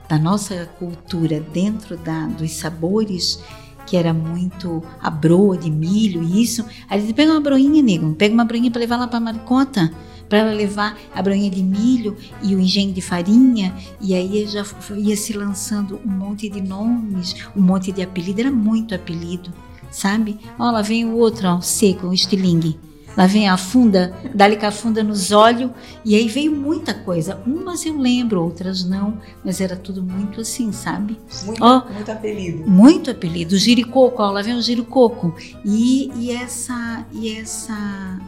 da 0.09 0.19
nossa 0.19 0.67
cultura 0.79 1.41
dentro 1.41 1.97
da, 1.97 2.27
dos 2.27 2.53
sabores 2.53 3.43
que 3.89 3.97
era 3.97 4.13
muito 4.13 4.83
a 5.01 5.09
broa 5.09 5.57
de 5.57 5.71
milho 5.71 6.23
e 6.23 6.43
isso. 6.43 6.65
Aí 6.89 7.03
ele 7.03 7.15
pega 7.15 7.33
uma 7.33 7.41
broinha, 7.41 7.83
nego, 7.83 8.15
pega 8.15 8.35
uma 8.35 8.45
broinha 8.45 8.71
para 8.71 8.81
levar 8.81 8.99
lá 8.99 9.09
para 9.09 9.19
Maricota, 9.19 9.91
para 10.29 10.45
levar 10.53 10.99
a 11.15 11.23
broinha 11.23 11.51
de 11.51 11.63
milho 11.63 12.15
e 12.43 12.55
o 12.55 12.61
engenho 12.61 12.93
de 12.93 13.01
farinha, 13.01 13.75
e 13.99 14.15
aí 14.15 14.47
já 14.47 14.63
ia 14.95 15.17
se 15.17 15.33
lançando 15.33 15.99
um 16.05 16.11
monte 16.11 16.51
de 16.51 16.61
nomes, 16.61 17.35
um 17.57 17.63
monte 17.63 17.91
de 17.91 18.03
apelido, 18.03 18.41
era 18.41 18.51
muito 18.51 18.95
apelido, 18.95 19.51
sabe? 19.91 20.39
Ó, 20.59 20.71
lá 20.71 20.83
vem 20.83 21.07
o 21.07 21.17
outro, 21.17 21.49
ó, 21.49 21.61
seco, 21.63 22.09
o 22.09 22.13
estilingue. 22.13 22.79
Lá 23.19 23.27
vem 23.27 23.49
a 23.49 23.57
funda, 23.57 24.15
dá-lhe 24.33 24.57
com 24.57 24.67
a 24.67 24.71
funda 24.71 25.03
nos 25.03 25.33
olhos, 25.33 25.73
e 26.05 26.15
aí 26.15 26.29
veio 26.29 26.53
muita 26.53 26.95
coisa. 26.95 27.43
Umas 27.45 27.85
eu 27.85 27.99
lembro, 27.99 28.41
outras 28.41 28.85
não, 28.85 29.19
mas 29.45 29.61
era 29.61 29.75
tudo 29.75 30.01
muito 30.05 30.41
assim, 30.41 30.71
sabe? 30.71 31.19
Muito, 31.45 31.65
ó, 31.65 31.85
muito 31.93 32.13
apelido. 32.13 32.71
Muito 32.71 33.11
apelido. 33.11 33.57
O 33.57 33.59
giricoco, 33.59 34.23
ó, 34.23 34.31
lá 34.31 34.41
vem 34.41 34.55
o 34.55 34.63
giricoco. 34.63 35.35
E, 35.65 36.13
e, 36.15 36.31
essa, 36.31 37.05
e 37.13 37.37
essa, 37.37 38.21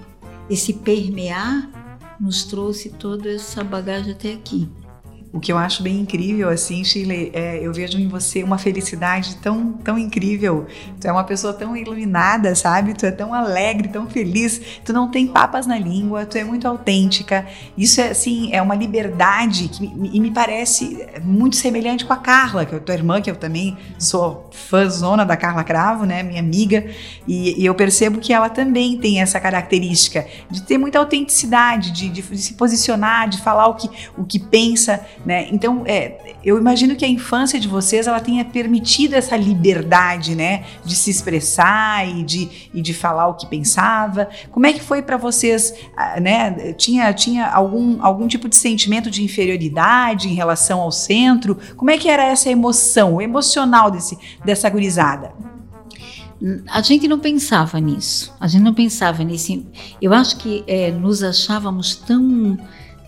esse 0.50 0.72
permear 0.72 1.70
nos 2.18 2.42
trouxe 2.42 2.88
toda 2.88 3.30
essa 3.30 3.62
bagagem 3.62 4.10
até 4.10 4.32
aqui. 4.32 4.68
O 5.32 5.38
que 5.38 5.52
eu 5.52 5.56
acho 5.56 5.80
bem 5.84 6.00
incrível, 6.00 6.48
assim, 6.48 6.82
Chile, 6.82 7.30
é, 7.32 7.64
eu 7.64 7.72
vejo 7.72 7.96
em 7.96 8.08
você 8.08 8.42
uma 8.42 8.58
felicidade 8.58 9.36
tão, 9.36 9.74
tão 9.74 9.96
incrível. 9.96 10.66
Tu 11.00 11.06
é 11.06 11.12
uma 11.12 11.22
pessoa 11.22 11.52
tão 11.52 11.76
iluminada, 11.76 12.52
sabe? 12.56 12.94
Tu 12.94 13.06
é 13.06 13.12
tão 13.12 13.32
alegre, 13.32 13.86
tão 13.86 14.10
feliz. 14.10 14.60
Tu 14.84 14.92
não 14.92 15.08
tem 15.08 15.28
papas 15.28 15.68
na 15.68 15.78
língua, 15.78 16.26
tu 16.26 16.36
é 16.36 16.42
muito 16.42 16.66
autêntica. 16.66 17.46
Isso 17.78 18.00
é, 18.00 18.08
assim, 18.08 18.52
é 18.52 18.60
uma 18.60 18.74
liberdade 18.74 19.68
que 19.68 19.86
me, 19.86 20.18
me 20.18 20.32
parece 20.32 21.06
muito 21.22 21.54
semelhante 21.54 22.04
com 22.04 22.12
a 22.12 22.16
Carla, 22.16 22.66
que 22.66 22.74
é 22.74 22.80
tua 22.80 22.94
irmã, 22.96 23.22
que 23.22 23.30
eu 23.30 23.36
também 23.36 23.78
sou 24.00 24.50
fãzona 24.50 25.24
da 25.24 25.36
Carla 25.36 25.62
Cravo, 25.62 26.04
né? 26.06 26.24
Minha 26.24 26.40
amiga. 26.40 26.84
E, 27.28 27.62
e, 27.62 27.64
eu 27.64 27.74
percebo 27.76 28.18
que 28.18 28.32
ela 28.32 28.48
também 28.48 28.98
tem 28.98 29.22
essa 29.22 29.38
característica 29.38 30.26
de 30.50 30.62
ter 30.62 30.76
muita 30.76 30.98
autenticidade, 30.98 31.92
de, 31.92 32.08
de, 32.08 32.20
de 32.20 32.38
se 32.38 32.54
posicionar, 32.54 33.28
de 33.28 33.40
falar 33.40 33.68
o 33.68 33.74
que, 33.74 33.88
o 34.18 34.24
que 34.24 34.40
pensa 34.40 35.06
né? 35.24 35.48
Então, 35.52 35.82
é, 35.86 36.34
eu 36.42 36.58
imagino 36.58 36.96
que 36.96 37.04
a 37.04 37.08
infância 37.08 37.60
de 37.60 37.68
vocês 37.68 38.06
ela 38.06 38.20
tenha 38.20 38.44
permitido 38.44 39.14
essa 39.14 39.36
liberdade, 39.36 40.34
né, 40.34 40.64
de 40.84 40.94
se 40.94 41.10
expressar 41.10 42.08
e 42.08 42.22
de, 42.22 42.70
e 42.72 42.80
de 42.80 42.94
falar 42.94 43.28
o 43.28 43.34
que 43.34 43.46
pensava. 43.46 44.28
Como 44.50 44.66
é 44.66 44.72
que 44.72 44.80
foi 44.80 45.02
para 45.02 45.16
vocês, 45.16 45.74
ah, 45.96 46.18
né? 46.18 46.72
Tinha, 46.72 47.12
tinha 47.12 47.46
algum, 47.46 48.02
algum 48.02 48.26
tipo 48.26 48.48
de 48.48 48.56
sentimento 48.56 49.10
de 49.10 49.22
inferioridade 49.22 50.28
em 50.28 50.34
relação 50.34 50.80
ao 50.80 50.90
centro? 50.90 51.58
Como 51.76 51.90
é 51.90 51.98
que 51.98 52.08
era 52.08 52.24
essa 52.24 52.48
emoção, 52.48 53.16
o 53.16 53.22
emocional 53.22 53.90
desse, 53.90 54.16
dessa 54.44 54.70
gurizada? 54.70 55.32
A 56.70 56.80
gente 56.80 57.06
não 57.06 57.18
pensava 57.18 57.78
nisso, 57.78 58.34
a 58.40 58.48
gente 58.48 58.62
não 58.62 58.72
pensava 58.72 59.22
nisso. 59.22 59.62
Eu 60.00 60.14
acho 60.14 60.38
que 60.38 60.64
é, 60.66 60.90
nos 60.90 61.22
achávamos 61.22 61.94
tão 61.94 62.58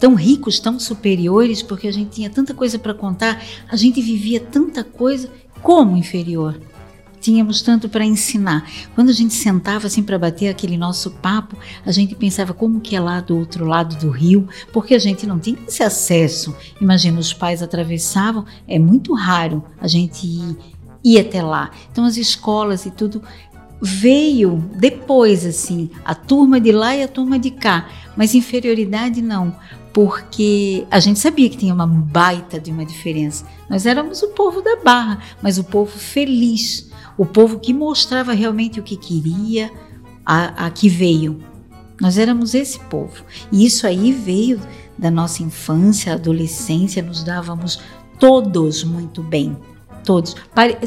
tão 0.03 0.17
ricos, 0.17 0.59
tão 0.59 0.81
superiores, 0.81 1.63
porque 1.63 1.87
a 1.87 1.93
gente 1.93 2.11
tinha 2.11 2.29
tanta 2.29 2.53
coisa 2.53 2.77
para 2.77 2.93
contar, 2.93 3.41
a 3.69 3.77
gente 3.77 4.03
vivia 4.03 4.41
tanta 4.41 4.83
coisa 4.83 5.31
como 5.63 5.97
inferior. 5.97 6.61
Tínhamos 7.21 7.63
tanto 7.63 7.89
para 7.89 8.05
ensinar. 8.05 8.69
Quando 8.97 9.11
a 9.11 9.13
gente 9.13 9.33
sentava 9.33 9.87
assim 9.87 10.03
para 10.03 10.19
bater 10.19 10.49
aquele 10.49 10.77
nosso 10.77 11.13
papo, 11.13 11.57
a 11.87 11.93
gente 11.93 12.17
pensava 12.17 12.53
como 12.53 12.81
que 12.81 12.97
é 12.97 13.01
lá 13.01 13.21
do 13.21 13.39
outro 13.39 13.65
lado 13.65 13.95
do 13.95 14.11
rio, 14.11 14.49
porque 14.73 14.93
a 14.93 14.99
gente 14.99 15.25
não 15.25 15.39
tinha 15.39 15.57
esse 15.69 15.85
acesso. 15.85 16.53
Imagina, 16.81 17.21
os 17.21 17.33
pais 17.33 17.63
atravessavam, 17.63 18.45
é 18.67 18.81
muito 18.81 19.15
raro 19.15 19.63
a 19.81 19.87
gente 19.87 20.27
ir, 20.27 20.59
ir 21.05 21.21
até 21.21 21.41
lá. 21.41 21.71
Então 21.93 22.05
as 22.05 22.17
escolas 22.17 22.87
e 22.87 22.91
tudo 22.91 23.23
veio 23.81 24.69
depois 24.75 25.47
assim, 25.47 25.91
a 26.05 26.13
turma 26.13 26.61
de 26.61 26.73
lá 26.73 26.97
e 26.97 27.05
a 27.05 27.09
turma 27.09 27.39
de 27.39 27.53
cá, 27.53 27.89
mas 28.17 28.35
inferioridade 28.35 29.23
não 29.23 29.55
porque 29.93 30.87
a 30.91 30.99
gente 30.99 31.19
sabia 31.19 31.51
que 31.51 31.57
tinha 31.57 31.75
uma 31.75 31.87
baita 31.87 32.59
de 32.59 32.71
uma 32.71 32.85
diferença. 32.85 33.47
Nós 33.69 33.85
éramos 33.85 34.23
o 34.23 34.29
povo 34.29 34.63
da 34.63 34.77
Barra, 34.77 35.21
mas 35.43 35.59
o 35.59 35.65
povo 35.65 35.91
feliz, 35.99 36.91
o 37.17 37.27
povo 37.27 37.61
que 37.61 37.75
mostrava 37.75 38.33
realmente 38.33 38.81
o 38.81 38.83
que 38.83 38.97
queria, 38.97 39.71
a, 40.25 40.67
a 40.67 40.71
que 40.71 40.89
veio. 40.89 41.43
Nós 42.01 42.17
éramos 42.17 42.55
esse 42.55 42.81
povo. 42.81 43.23
E 43.51 43.67
isso 43.67 43.87
aí 43.87 44.13
veio 44.13 44.61
da 44.97 45.11
nossa 45.11 45.43
infância, 45.43 46.15
adolescência, 46.15 47.03
nos 47.03 47.23
dávamos 47.23 47.81
todos 48.19 48.83
muito 48.85 49.23
bem. 49.23 49.57
Todos. 50.05 50.35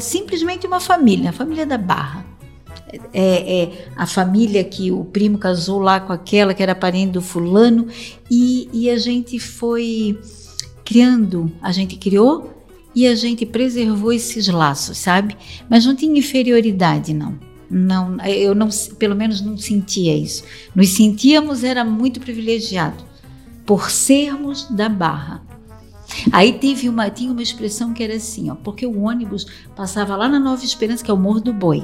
Simplesmente 0.00 0.66
uma 0.66 0.80
família, 0.80 1.30
a 1.30 1.32
família 1.32 1.64
da 1.64 1.78
Barra 1.78 2.35
é, 3.12 3.62
é, 3.62 3.88
a 3.96 4.06
família 4.06 4.62
que 4.64 4.90
o 4.90 5.04
primo 5.04 5.38
casou 5.38 5.78
lá 5.78 6.00
com 6.00 6.12
aquela 6.12 6.54
que 6.54 6.62
era 6.62 6.74
parente 6.74 7.12
do 7.12 7.22
fulano 7.22 7.86
e, 8.30 8.68
e 8.72 8.90
a 8.90 8.98
gente 8.98 9.38
foi 9.38 10.18
criando, 10.84 11.50
a 11.60 11.72
gente 11.72 11.96
criou 11.96 12.54
e 12.94 13.06
a 13.06 13.14
gente 13.14 13.44
preservou 13.44 14.12
esses 14.12 14.48
laços, 14.48 14.96
sabe? 14.96 15.36
Mas 15.68 15.84
não 15.84 15.94
tinha 15.94 16.18
inferioridade, 16.18 17.12
não. 17.12 17.38
Não, 17.68 18.16
eu 18.24 18.54
não, 18.54 18.68
pelo 18.98 19.16
menos 19.16 19.40
não 19.40 19.58
sentia 19.58 20.16
isso. 20.16 20.44
Nos 20.74 20.90
sentíamos 20.90 21.64
era 21.64 21.84
muito 21.84 22.20
privilegiado 22.20 23.04
por 23.66 23.90
sermos 23.90 24.68
da 24.70 24.88
Barra. 24.88 25.42
Aí 26.32 26.52
teve 26.52 26.88
uma, 26.88 27.10
tinha 27.10 27.32
uma 27.32 27.42
expressão 27.42 27.92
que 27.92 28.02
era 28.02 28.14
assim, 28.14 28.48
ó, 28.50 28.54
porque 28.54 28.86
o 28.86 29.02
ônibus 29.02 29.46
passava 29.74 30.16
lá 30.16 30.28
na 30.28 30.38
Nova 30.38 30.64
Esperança, 30.64 31.04
que 31.04 31.10
é 31.10 31.14
o 31.14 31.18
Morro 31.18 31.40
do 31.40 31.52
Boi. 31.52 31.82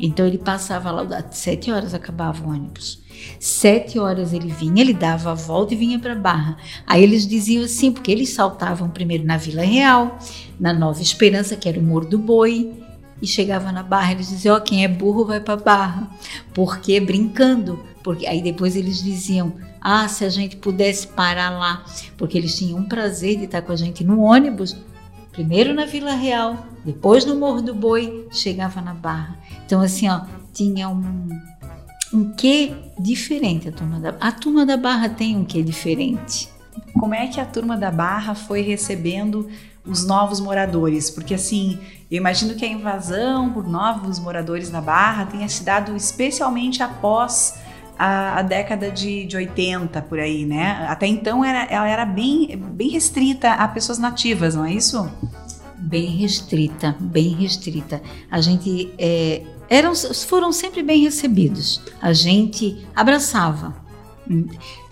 Então 0.00 0.26
ele 0.26 0.38
passava 0.38 0.90
lá, 0.90 1.02
às 1.18 1.36
sete 1.36 1.70
horas 1.70 1.92
acabava 1.92 2.42
o 2.42 2.48
ônibus. 2.48 3.02
Sete 3.38 3.98
horas 3.98 4.32
ele 4.32 4.48
vinha, 4.48 4.80
ele 4.80 4.94
dava 4.94 5.32
a 5.32 5.34
volta 5.34 5.74
e 5.74 5.76
vinha 5.76 5.98
para 5.98 6.14
Barra. 6.14 6.56
Aí 6.86 7.02
eles 7.02 7.26
diziam 7.26 7.64
assim, 7.64 7.92
porque 7.92 8.10
eles 8.10 8.30
saltavam 8.30 8.88
primeiro 8.88 9.24
na 9.24 9.36
Vila 9.36 9.62
Real, 9.62 10.18
na 10.58 10.72
Nova 10.72 11.02
Esperança, 11.02 11.54
que 11.54 11.68
era 11.68 11.78
o 11.78 11.82
Morro 11.82 12.06
do 12.06 12.18
Boi, 12.18 12.72
e 13.20 13.26
chegava 13.26 13.70
na 13.70 13.82
Barra, 13.82 14.12
eles 14.12 14.30
diziam, 14.30 14.54
ó, 14.54 14.58
oh, 14.58 14.62
quem 14.62 14.84
é 14.84 14.88
burro 14.88 15.26
vai 15.26 15.40
para 15.40 15.56
Barra. 15.56 16.10
Porque 16.54 16.98
brincando, 16.98 17.84
porque 18.02 18.26
aí 18.26 18.40
depois 18.40 18.76
eles 18.76 19.02
diziam, 19.02 19.52
ah, 19.80 20.08
se 20.08 20.24
a 20.24 20.30
gente 20.30 20.56
pudesse 20.56 21.06
parar 21.08 21.50
lá, 21.50 21.84
porque 22.16 22.38
eles 22.38 22.56
tinham 22.56 22.78
um 22.78 22.84
prazer 22.84 23.36
de 23.36 23.44
estar 23.44 23.60
com 23.60 23.72
a 23.72 23.76
gente 23.76 24.02
no 24.02 24.20
ônibus, 24.20 24.74
primeiro 25.32 25.72
na 25.74 25.84
Vila 25.84 26.12
Real, 26.12 26.56
depois 26.84 27.24
no 27.24 27.36
Morro 27.36 27.62
do 27.62 27.74
Boi, 27.74 28.28
chegava 28.30 28.80
na 28.80 28.94
Barra. 28.94 29.38
Então, 29.64 29.80
assim, 29.80 30.08
ó, 30.08 30.22
tinha 30.52 30.88
um, 30.88 31.28
um 32.12 32.32
quê 32.32 32.72
diferente 32.98 33.68
a 33.68 33.72
turma 33.72 34.00
da 34.00 34.16
A 34.20 34.32
turma 34.32 34.66
da 34.66 34.76
Barra 34.76 35.08
tem 35.08 35.36
um 35.36 35.44
quê 35.44 35.62
diferente. 35.62 36.48
Como 36.98 37.14
é 37.14 37.26
que 37.26 37.40
a 37.40 37.46
turma 37.46 37.76
da 37.76 37.90
Barra 37.90 38.34
foi 38.34 38.62
recebendo 38.62 39.48
os 39.84 40.06
novos 40.06 40.40
moradores? 40.40 41.10
Porque, 41.10 41.34
assim, 41.34 41.78
eu 42.10 42.16
imagino 42.16 42.54
que 42.54 42.64
a 42.64 42.68
invasão 42.68 43.52
por 43.52 43.68
novos 43.68 44.18
moradores 44.18 44.70
na 44.70 44.80
Barra 44.80 45.26
tenha 45.26 45.48
se 45.48 45.62
dado 45.62 45.96
especialmente 45.96 46.82
após 46.82 47.58
a, 48.00 48.38
a, 48.38 48.42
década 48.42 48.90
de, 48.90 49.24
de 49.24 49.36
80 49.36 50.00
por 50.02 50.18
aí, 50.18 50.44
né? 50.44 50.86
Até 50.88 51.06
então 51.06 51.44
era, 51.44 51.64
ela 51.64 51.88
era 51.88 52.04
bem, 52.04 52.56
bem 52.56 52.88
restrita 52.88 53.52
a 53.52 53.68
pessoas 53.68 53.98
nativas, 53.98 54.54
não 54.54 54.64
é 54.64 54.72
isso? 54.72 55.10
bem 55.80 56.16
restrita, 56.16 56.94
bem 57.00 57.34
restrita. 57.34 58.02
A 58.30 58.40
gente 58.40 58.92
é, 58.98 59.42
eram, 59.68 59.94
foram 59.94 60.52
sempre 60.52 60.82
bem 60.82 61.02
recebidos. 61.02 61.80
A 62.00 62.12
gente 62.12 62.86
abraçava. 62.94 63.74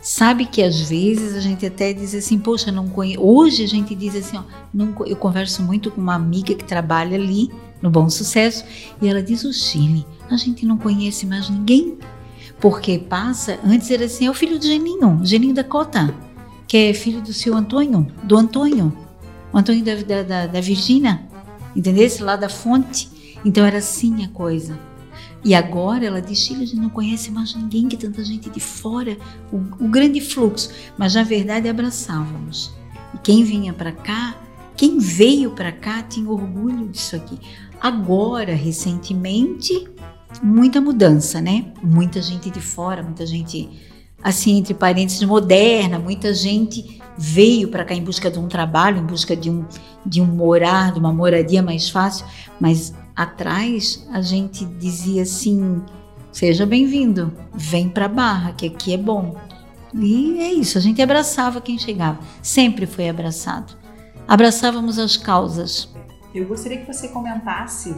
Sabe 0.03 0.47
que 0.47 0.63
às 0.63 0.81
vezes 0.81 1.37
a 1.37 1.41
gente 1.41 1.67
até 1.67 1.93
diz 1.93 2.15
assim, 2.15 2.39
poxa, 2.39 2.73
não 2.73 2.89
conheço. 2.89 3.21
Hoje 3.21 3.63
a 3.63 3.69
gente 3.69 3.95
diz 3.95 4.17
assim, 4.17 4.39
ó, 4.39 4.43
não, 4.73 4.95
eu 5.07 5.17
converso 5.17 5.63
muito 5.63 5.91
com 5.91 6.01
uma 6.01 6.15
amiga 6.15 6.55
que 6.55 6.65
trabalha 6.65 7.17
ali 7.17 7.51
no 7.83 7.91
Bom 7.91 8.09
Sucesso 8.09 8.65
e 9.01 9.07
ela 9.07 9.23
diz 9.23 9.45
o 9.45 9.53
Chile, 9.53 10.05
a 10.31 10.37
gente 10.37 10.67
não 10.67 10.79
conhece 10.79 11.27
mais 11.27 11.49
ninguém. 11.49 11.99
Porque 12.61 12.99
passa, 12.99 13.59
antes 13.65 13.91
era 13.91 14.05
assim, 14.05 14.27
é 14.27 14.31
o 14.31 14.35
filho 14.35 14.59
do 14.59 14.65
Geninho, 14.65 15.21
Geninho 15.23 15.55
da 15.55 15.63
Cota, 15.63 16.13
que 16.67 16.77
é 16.77 16.95
filho 16.95 17.21
do 17.23 17.33
seu 17.33 17.55
Antônio, 17.55 18.07
do 18.25 18.37
Antônio. 18.37 18.93
o 19.53 19.59
Antônio 19.59 19.85
da, 19.85 20.23
da, 20.23 20.47
da 20.47 20.61
Virgínia, 20.61 21.23
entendeu? 21.75 22.09
Lá 22.21 22.37
da 22.37 22.49
fonte. 22.49 23.39
Então 23.45 23.65
era 23.65 23.79
assim 23.79 24.25
a 24.25 24.29
coisa. 24.29 24.79
E 25.45 25.55
agora 25.55 26.05
ela 26.05 26.21
diz: 26.21 26.39
Chile, 26.39 26.65
a 26.65 26.67
gente 26.67 26.81
não 26.81 26.91
conhece 26.91 27.31
mais 27.31 27.55
ninguém, 27.55 27.89
que 27.89 27.97
tanta 27.97 28.25
gente 28.25 28.51
de 28.51 28.61
fora, 28.61 29.17
o, 29.53 29.57
o 29.85 29.89
grande 29.89 30.21
fluxo. 30.21 30.71
Mas 30.97 31.15
na 31.15 31.23
verdade 31.23 31.69
abraçávamos. 31.69 32.73
E 33.15 33.19
quem 33.19 33.45
vinha 33.45 33.73
para 33.73 33.93
cá, 33.93 34.37
quem 34.77 34.99
veio 34.99 35.53
para 35.53 35.73
cá 35.73 36.03
tinha 36.03 36.29
orgulho 36.29 36.89
disso 36.89 37.17
aqui. 37.17 37.39
Agora, 37.81 38.55
recentemente, 38.55 39.89
muita 40.43 40.81
mudança, 40.81 41.41
né? 41.41 41.73
Muita 41.83 42.21
gente 42.21 42.51
de 42.51 42.61
fora, 42.61 43.03
muita 43.03 43.27
gente, 43.27 43.69
assim, 44.23 44.59
entre 44.59 44.75
parênteses, 44.75 45.23
moderna, 45.23 45.99
muita 45.99 46.33
gente 46.35 47.01
veio 47.17 47.69
para 47.69 47.85
cá 47.85 47.95
em 47.95 48.03
busca 48.03 48.31
de 48.31 48.39
um 48.39 48.47
trabalho, 48.47 48.99
em 48.99 49.05
busca 49.05 49.37
de 49.37 49.51
um, 49.51 49.65
de 50.07 50.21
um 50.21 50.27
morar, 50.27 50.93
de 50.93 50.99
uma 50.99 51.13
moradia 51.13 51.63
mais 51.63 51.91
fácil, 51.91 52.25
mas 52.61 52.95
atrás 53.17 54.07
a 54.13 54.23
gente 54.23 54.65
dizia 54.65 55.23
assim: 55.23 55.83
seja 56.31 56.65
bem-vindo, 56.65 57.33
vem 57.53 57.89
para 57.89 58.09
Barra, 58.09 58.53
que 58.53 58.67
aqui 58.67 58.95
é 58.95 58.99
bom. 58.99 59.37
E 59.95 60.39
é 60.41 60.53
isso, 60.53 60.79
a 60.79 60.81
gente 60.81 61.03
abraçava 61.03 61.61
quem 61.61 61.79
chegava, 61.79 62.21
sempre 62.43 62.87
foi 62.87 63.09
abraçado. 63.09 63.77
Abraçávamos 64.29 64.99
as 64.99 65.17
causas. 65.17 65.89
Eu 66.35 66.47
gostaria 66.47 66.79
que 66.79 66.87
você 66.87 67.09
comentasse 67.09 67.97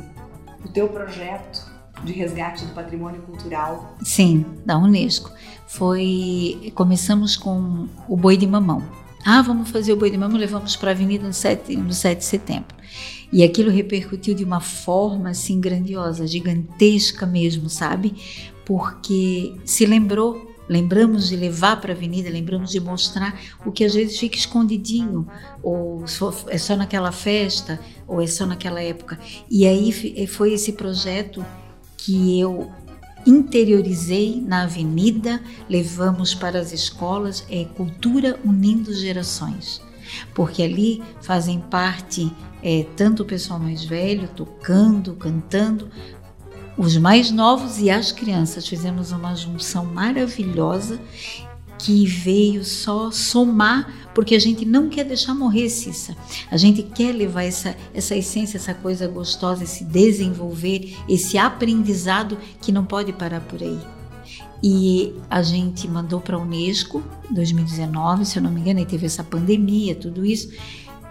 o 0.65 0.69
teu 0.69 0.89
projeto 0.89 1.70
de 2.05 2.13
resgate 2.13 2.65
do 2.65 2.73
patrimônio 2.73 3.21
cultural. 3.23 3.97
Sim, 4.03 4.45
da 4.65 4.79
Unesco. 4.79 5.31
Foi 5.67 6.73
começamos 6.75 7.37
com 7.37 7.87
o 8.09 8.17
boi 8.17 8.37
de 8.37 8.47
mamão. 8.47 8.83
Ah, 9.25 9.43
vamos 9.43 9.71
fazer 9.71 9.93
o 9.93 9.97
boi 9.97 10.11
de 10.11 10.17
mamão, 10.17 10.39
levamos 10.39 10.77
para 10.77 10.91
a 10.91 10.95
avenida 10.95 11.27
no 11.27 11.33
7, 11.33 11.77
no 11.77 11.93
7 11.93 12.19
de 12.19 12.25
setembro. 12.25 12.75
E 13.33 13.45
aquilo 13.45 13.71
repercutiu 13.71 14.35
de 14.35 14.43
uma 14.43 14.61
forma 14.61 15.31
assim 15.31 15.61
grandiosa, 15.61 16.27
gigantesca 16.27 17.27
mesmo, 17.27 17.69
sabe? 17.69 18.15
Porque 18.65 19.55
se 19.65 19.85
lembrou 19.87 20.51
lembramos 20.71 21.29
de 21.29 21.35
levar 21.35 21.81
para 21.81 21.93
a 21.93 21.97
avenida, 21.97 22.31
lembramos 22.31 22.71
de 22.71 22.79
mostrar 22.79 23.37
o 23.67 23.73
que 23.73 23.85
às 23.85 23.93
vezes 23.93 24.17
fica 24.17 24.37
escondidinho, 24.37 25.27
ou 25.61 26.05
é 26.47 26.59
só 26.59 26.77
naquela 26.77 27.11
festa, 27.11 27.81
ou 28.07 28.23
é 28.23 28.27
só 28.29 28.47
naquela 28.47 28.81
época. 28.81 29.19
E 29.51 29.67
aí 29.67 29.91
foi 30.29 30.53
esse 30.53 30.73
projeto 30.75 31.45
que 32.05 32.41
eu 32.41 32.71
interiorizei 33.27 34.41
na 34.41 34.63
avenida, 34.63 35.41
levamos 35.69 36.35
para 36.35 36.59
as 36.59 36.73
escolas, 36.73 37.45
é 37.51 37.65
Cultura 37.65 38.39
Unindo 38.45 38.93
Gerações. 38.95 39.81
Porque 40.35 40.63
ali 40.63 41.03
fazem 41.21 41.61
parte 41.61 42.33
é, 42.63 42.87
tanto 42.97 43.23
o 43.23 43.27
pessoal 43.27 43.61
mais 43.61 43.85
velho, 43.85 44.29
tocando, 44.29 45.15
cantando, 45.15 45.89
os 46.77 46.97
mais 46.97 47.31
novos 47.31 47.79
e 47.79 47.91
as 47.91 48.11
crianças. 48.11 48.67
Fizemos 48.67 49.13
uma 49.13 49.35
junção 49.35 49.85
maravilhosa 49.85 50.99
que 51.85 52.07
veio 52.07 52.65
só 52.65 53.11
somar, 53.11 54.11
porque 54.15 54.35
a 54.35 54.39
gente 54.39 54.65
não 54.65 54.89
quer 54.89 55.05
deixar 55.05 55.35
morrer, 55.35 55.69
Cissa. 55.69 56.17
A 56.51 56.57
gente 56.57 56.83
quer 56.83 57.13
levar 57.13 57.45
essa, 57.45 57.77
essa 57.95 58.15
essência, 58.15 58.57
essa 58.57 58.75
coisa 58.75 59.07
gostosa, 59.09 59.65
esse 59.65 59.85
desenvolver, 59.85 60.97
esse 61.09 61.39
aprendizado 61.39 62.37
que 62.61 62.73
não 62.73 62.85
pode 62.85 63.13
parar 63.13 63.41
por 63.41 63.63
aí. 63.63 63.79
E 64.63 65.15
a 65.31 65.43
gente 65.43 65.89
mandou 65.89 66.21
para 66.21 66.37
a 66.37 66.41
Unesco, 66.41 67.03
2019, 67.31 68.27
se 68.27 68.39
eu 68.39 68.43
não 68.43 68.51
me 68.51 68.61
engano, 68.61 68.81
e 68.81 68.85
teve 68.85 69.07
essa 69.07 69.25
pandemia, 69.25 69.95
tudo 69.95 70.25
isso, 70.25 70.53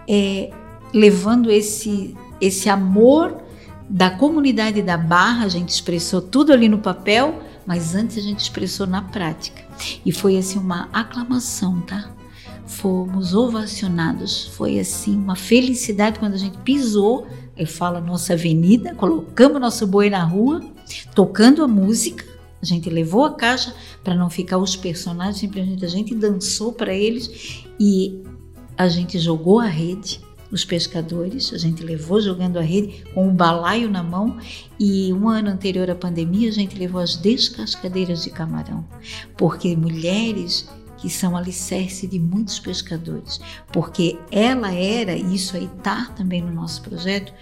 é, 0.06 0.50
levando 0.92 1.50
esse, 1.50 2.14
esse 2.40 2.68
amor 2.68 3.42
da 3.88 4.08
comunidade 4.08 4.82
da 4.82 4.96
Barra, 4.96 5.46
a 5.46 5.48
gente 5.48 5.70
expressou 5.70 6.22
tudo 6.22 6.52
ali 6.52 6.68
no 6.68 6.78
papel, 6.78 7.42
mas 7.66 7.94
antes 7.94 8.16
a 8.18 8.20
gente 8.20 8.38
expressou 8.38 8.86
na 8.86 9.02
prática. 9.02 9.69
E 10.04 10.12
foi 10.12 10.36
assim 10.36 10.58
uma 10.58 10.88
aclamação, 10.92 11.80
tá? 11.82 12.10
Fomos 12.66 13.34
ovacionados, 13.34 14.46
foi 14.56 14.78
assim 14.78 15.16
uma 15.16 15.34
felicidade 15.34 16.18
quando 16.18 16.34
a 16.34 16.38
gente 16.38 16.58
pisou, 16.58 17.26
eu 17.56 17.66
falo 17.66 18.00
nossa 18.00 18.34
avenida, 18.34 18.94
colocamos 18.94 19.60
nosso 19.60 19.86
boi 19.86 20.08
na 20.08 20.22
rua, 20.22 20.62
tocando 21.14 21.64
a 21.64 21.68
música, 21.68 22.24
a 22.62 22.64
gente 22.64 22.88
levou 22.88 23.24
a 23.24 23.34
caixa 23.34 23.74
para 24.04 24.14
não 24.14 24.30
ficar 24.30 24.58
os 24.58 24.76
personagens, 24.76 25.38
simplesmente 25.38 25.84
a 25.84 25.88
gente 25.88 26.14
dançou 26.14 26.72
para 26.72 26.94
eles 26.94 27.64
e 27.78 28.22
a 28.76 28.88
gente 28.88 29.18
jogou 29.18 29.58
a 29.58 29.66
rede 29.66 30.20
os 30.50 30.64
pescadores, 30.64 31.52
a 31.52 31.58
gente 31.58 31.82
levou 31.82 32.20
jogando 32.20 32.58
a 32.58 32.62
rede 32.62 33.04
com 33.14 33.28
um 33.28 33.34
balaio 33.34 33.88
na 33.88 34.02
mão 34.02 34.36
e 34.78 35.12
um 35.12 35.28
ano 35.28 35.50
anterior 35.50 35.88
à 35.90 35.94
pandemia 35.94 36.48
a 36.48 36.52
gente 36.52 36.76
levou 36.76 37.00
as 37.00 37.16
descascadeiras 37.16 38.24
de 38.24 38.30
camarão, 38.30 38.84
porque 39.36 39.76
mulheres 39.76 40.68
que 41.00 41.08
são 41.08 41.36
alicerce 41.36 42.06
de 42.06 42.18
muitos 42.18 42.58
pescadores, 42.58 43.40
porque 43.72 44.18
ela 44.30 44.72
era, 44.72 45.14
isso 45.14 45.56
aí 45.56 45.68
está 45.78 46.06
também 46.16 46.42
no 46.42 46.52
nosso 46.52 46.82
projeto, 46.82 47.32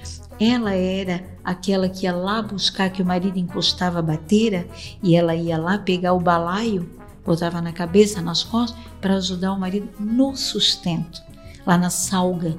ela 0.40 0.72
era 0.72 1.24
aquela 1.42 1.88
que 1.88 2.04
ia 2.04 2.14
lá 2.14 2.40
buscar 2.40 2.90
que 2.90 3.02
o 3.02 3.06
marido 3.06 3.38
encostava 3.38 3.98
a 3.98 4.02
bateira 4.02 4.68
e 5.02 5.16
ela 5.16 5.34
ia 5.34 5.58
lá 5.58 5.76
pegar 5.78 6.12
o 6.12 6.20
balaio, 6.20 6.88
botava 7.24 7.60
na 7.60 7.72
cabeça, 7.72 8.22
nas 8.22 8.44
costas, 8.44 8.78
para 9.00 9.16
ajudar 9.16 9.52
o 9.52 9.58
marido 9.58 9.88
no 9.98 10.36
sustento, 10.36 11.20
lá 11.66 11.76
na 11.76 11.90
salga, 11.90 12.56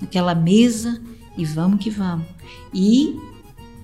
naquela 0.00 0.34
mesa 0.34 1.00
e 1.36 1.44
vamos 1.44 1.82
que 1.82 1.90
vamos. 1.90 2.26
E 2.72 3.16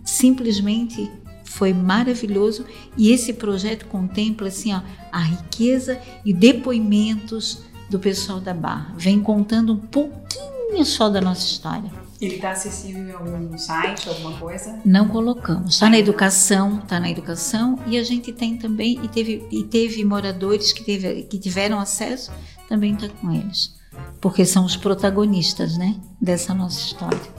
simplesmente 0.04 1.10
foi 1.44 1.72
maravilhoso 1.72 2.66
e 2.96 3.10
esse 3.10 3.32
projeto 3.32 3.86
contempla 3.86 4.48
assim 4.48 4.74
ó, 4.74 4.80
a 5.10 5.20
riqueza 5.20 6.00
e 6.24 6.32
depoimentos 6.32 7.62
do 7.88 7.98
pessoal 7.98 8.40
da 8.40 8.52
Barra. 8.52 8.94
Vem 8.96 9.20
contando 9.20 9.72
um 9.72 9.78
pouquinho 9.78 10.84
só 10.84 11.08
da 11.08 11.20
nossa 11.20 11.46
história. 11.46 11.90
Ele 12.20 12.36
está 12.36 12.50
acessível 12.50 13.06
em 13.06 13.12
algum 13.12 13.58
site, 13.58 14.08
alguma 14.08 14.32
coisa? 14.38 14.80
Não 14.84 15.06
colocamos. 15.08 15.74
Está 15.74 15.90
na 15.90 15.98
educação, 15.98 16.78
está 16.78 16.98
na 16.98 17.10
educação 17.10 17.78
e 17.86 17.98
a 17.98 18.02
gente 18.02 18.32
tem 18.32 18.56
também 18.56 18.98
e 19.02 19.08
teve 19.08 19.46
e 19.50 19.64
teve 19.64 20.04
moradores 20.04 20.72
que 20.72 20.82
teve, 20.82 21.22
que 21.24 21.38
tiveram 21.38 21.78
acesso, 21.78 22.32
também 22.68 22.94
está 22.94 23.08
com 23.08 23.32
eles 23.32 23.76
porque 24.20 24.44
são 24.44 24.64
os 24.64 24.76
protagonistas, 24.76 25.76
né, 25.76 25.96
dessa 26.20 26.54
nossa 26.54 26.80
história. 26.80 27.36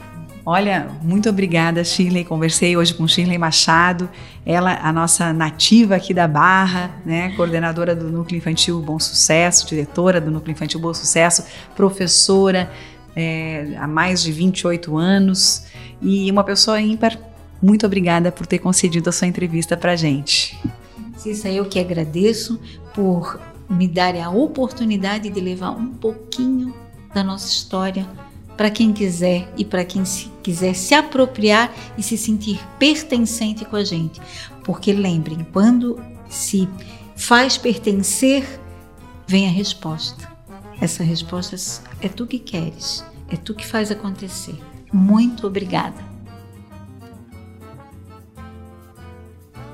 Olha, 0.50 0.88
muito 1.04 1.28
obrigada, 1.28 1.84
Shirley. 1.84 2.24
Conversei 2.24 2.78
hoje 2.78 2.93
com 2.93 3.06
Shirley 3.06 3.38
Machado, 3.38 4.10
ela, 4.46 4.80
a 4.82 4.93
nossa 4.93 5.34
nativa 5.34 5.98
aqui 5.98 6.13
da 6.13 6.26
Barra, 6.26 6.89
né, 7.06 7.34
coordenadora 7.36 7.93
do 7.93 8.10
Núcleo 8.10 8.38
Infantil 8.38 8.82
Bom 8.82 8.98
Sucesso, 8.98 9.67
diretora 9.67 10.22
do 10.22 10.32
Núcleo 10.32 10.54
Infantil 10.54 10.80
Bom 10.80 10.93
Sucesso, 10.93 11.43
professora 11.76 12.72
é, 13.13 13.74
há 13.78 13.88
mais 13.88 14.24
de 14.24 14.32
28 14.32 14.96
anos 14.96 15.65
e 16.02 16.32
uma 16.32 16.46
pessoa 16.46 16.80
ímpar. 16.80 17.20
Muito 17.62 17.86
obrigada 17.86 18.32
por 18.32 18.48
ter 18.48 18.60
concedido 18.60 19.10
a 19.10 19.12
sua 19.12 19.28
entrevista 19.28 19.76
para 19.76 19.91
a 19.91 19.96
gente. 19.98 20.58
Cissa, 21.17 21.50
eu 21.50 21.65
que 21.65 21.78
agradeço 21.78 22.58
por 22.93 23.38
me 23.70 23.88
darem 23.88 24.24
a 24.24 24.30
oportunidade 24.30 25.30
de 25.30 25.40
levar 25.40 25.72
um 25.72 25.88
pouquinho 25.88 26.74
da 27.14 27.24
nossa 27.24 27.48
história 27.48 28.08
para 28.56 28.72
quem 28.72 28.92
quiser 28.92 29.54
e 29.56 29.64
para 29.64 29.86
quem 29.86 30.04
se, 30.04 30.32
quiser 30.42 30.74
se 30.74 30.96
apropriar 30.96 31.72
e 31.98 32.02
se 32.04 32.18
sentir 32.18 32.60
pertencente 32.80 33.64
com 33.66 33.76
a 33.76 33.84
gente. 33.84 34.20
Porque 34.64 34.92
lembrem, 34.92 35.46
quando 35.54 36.02
se 36.28 36.68
faz 37.16 37.58
pertencer, 37.58 38.60
vem 39.28 39.48
a 39.48 39.52
resposta. 39.52 40.28
Essa 40.82 41.04
resposta 41.04 41.56
é 42.02 42.08
tu 42.08 42.26
que 42.26 42.40
queres, 42.40 43.04
é 43.30 43.36
tu 43.36 43.54
que 43.54 43.66
faz 43.66 43.92
acontecer. 43.92 44.60
Muito 44.92 45.46
obrigada. 45.46 46.07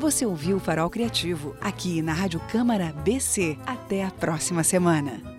Você 0.04 0.26
ouviu 0.26 0.58
o 0.58 0.60
Farol 0.60 0.90
Criativo 0.90 1.56
aqui 1.62 2.02
na 2.02 2.12
Rádio 2.12 2.42
Câmara 2.52 2.92
BC. 3.06 3.58
Até 3.66 4.04
a 4.04 4.12
próxima 4.12 4.62
semana. 4.62 5.33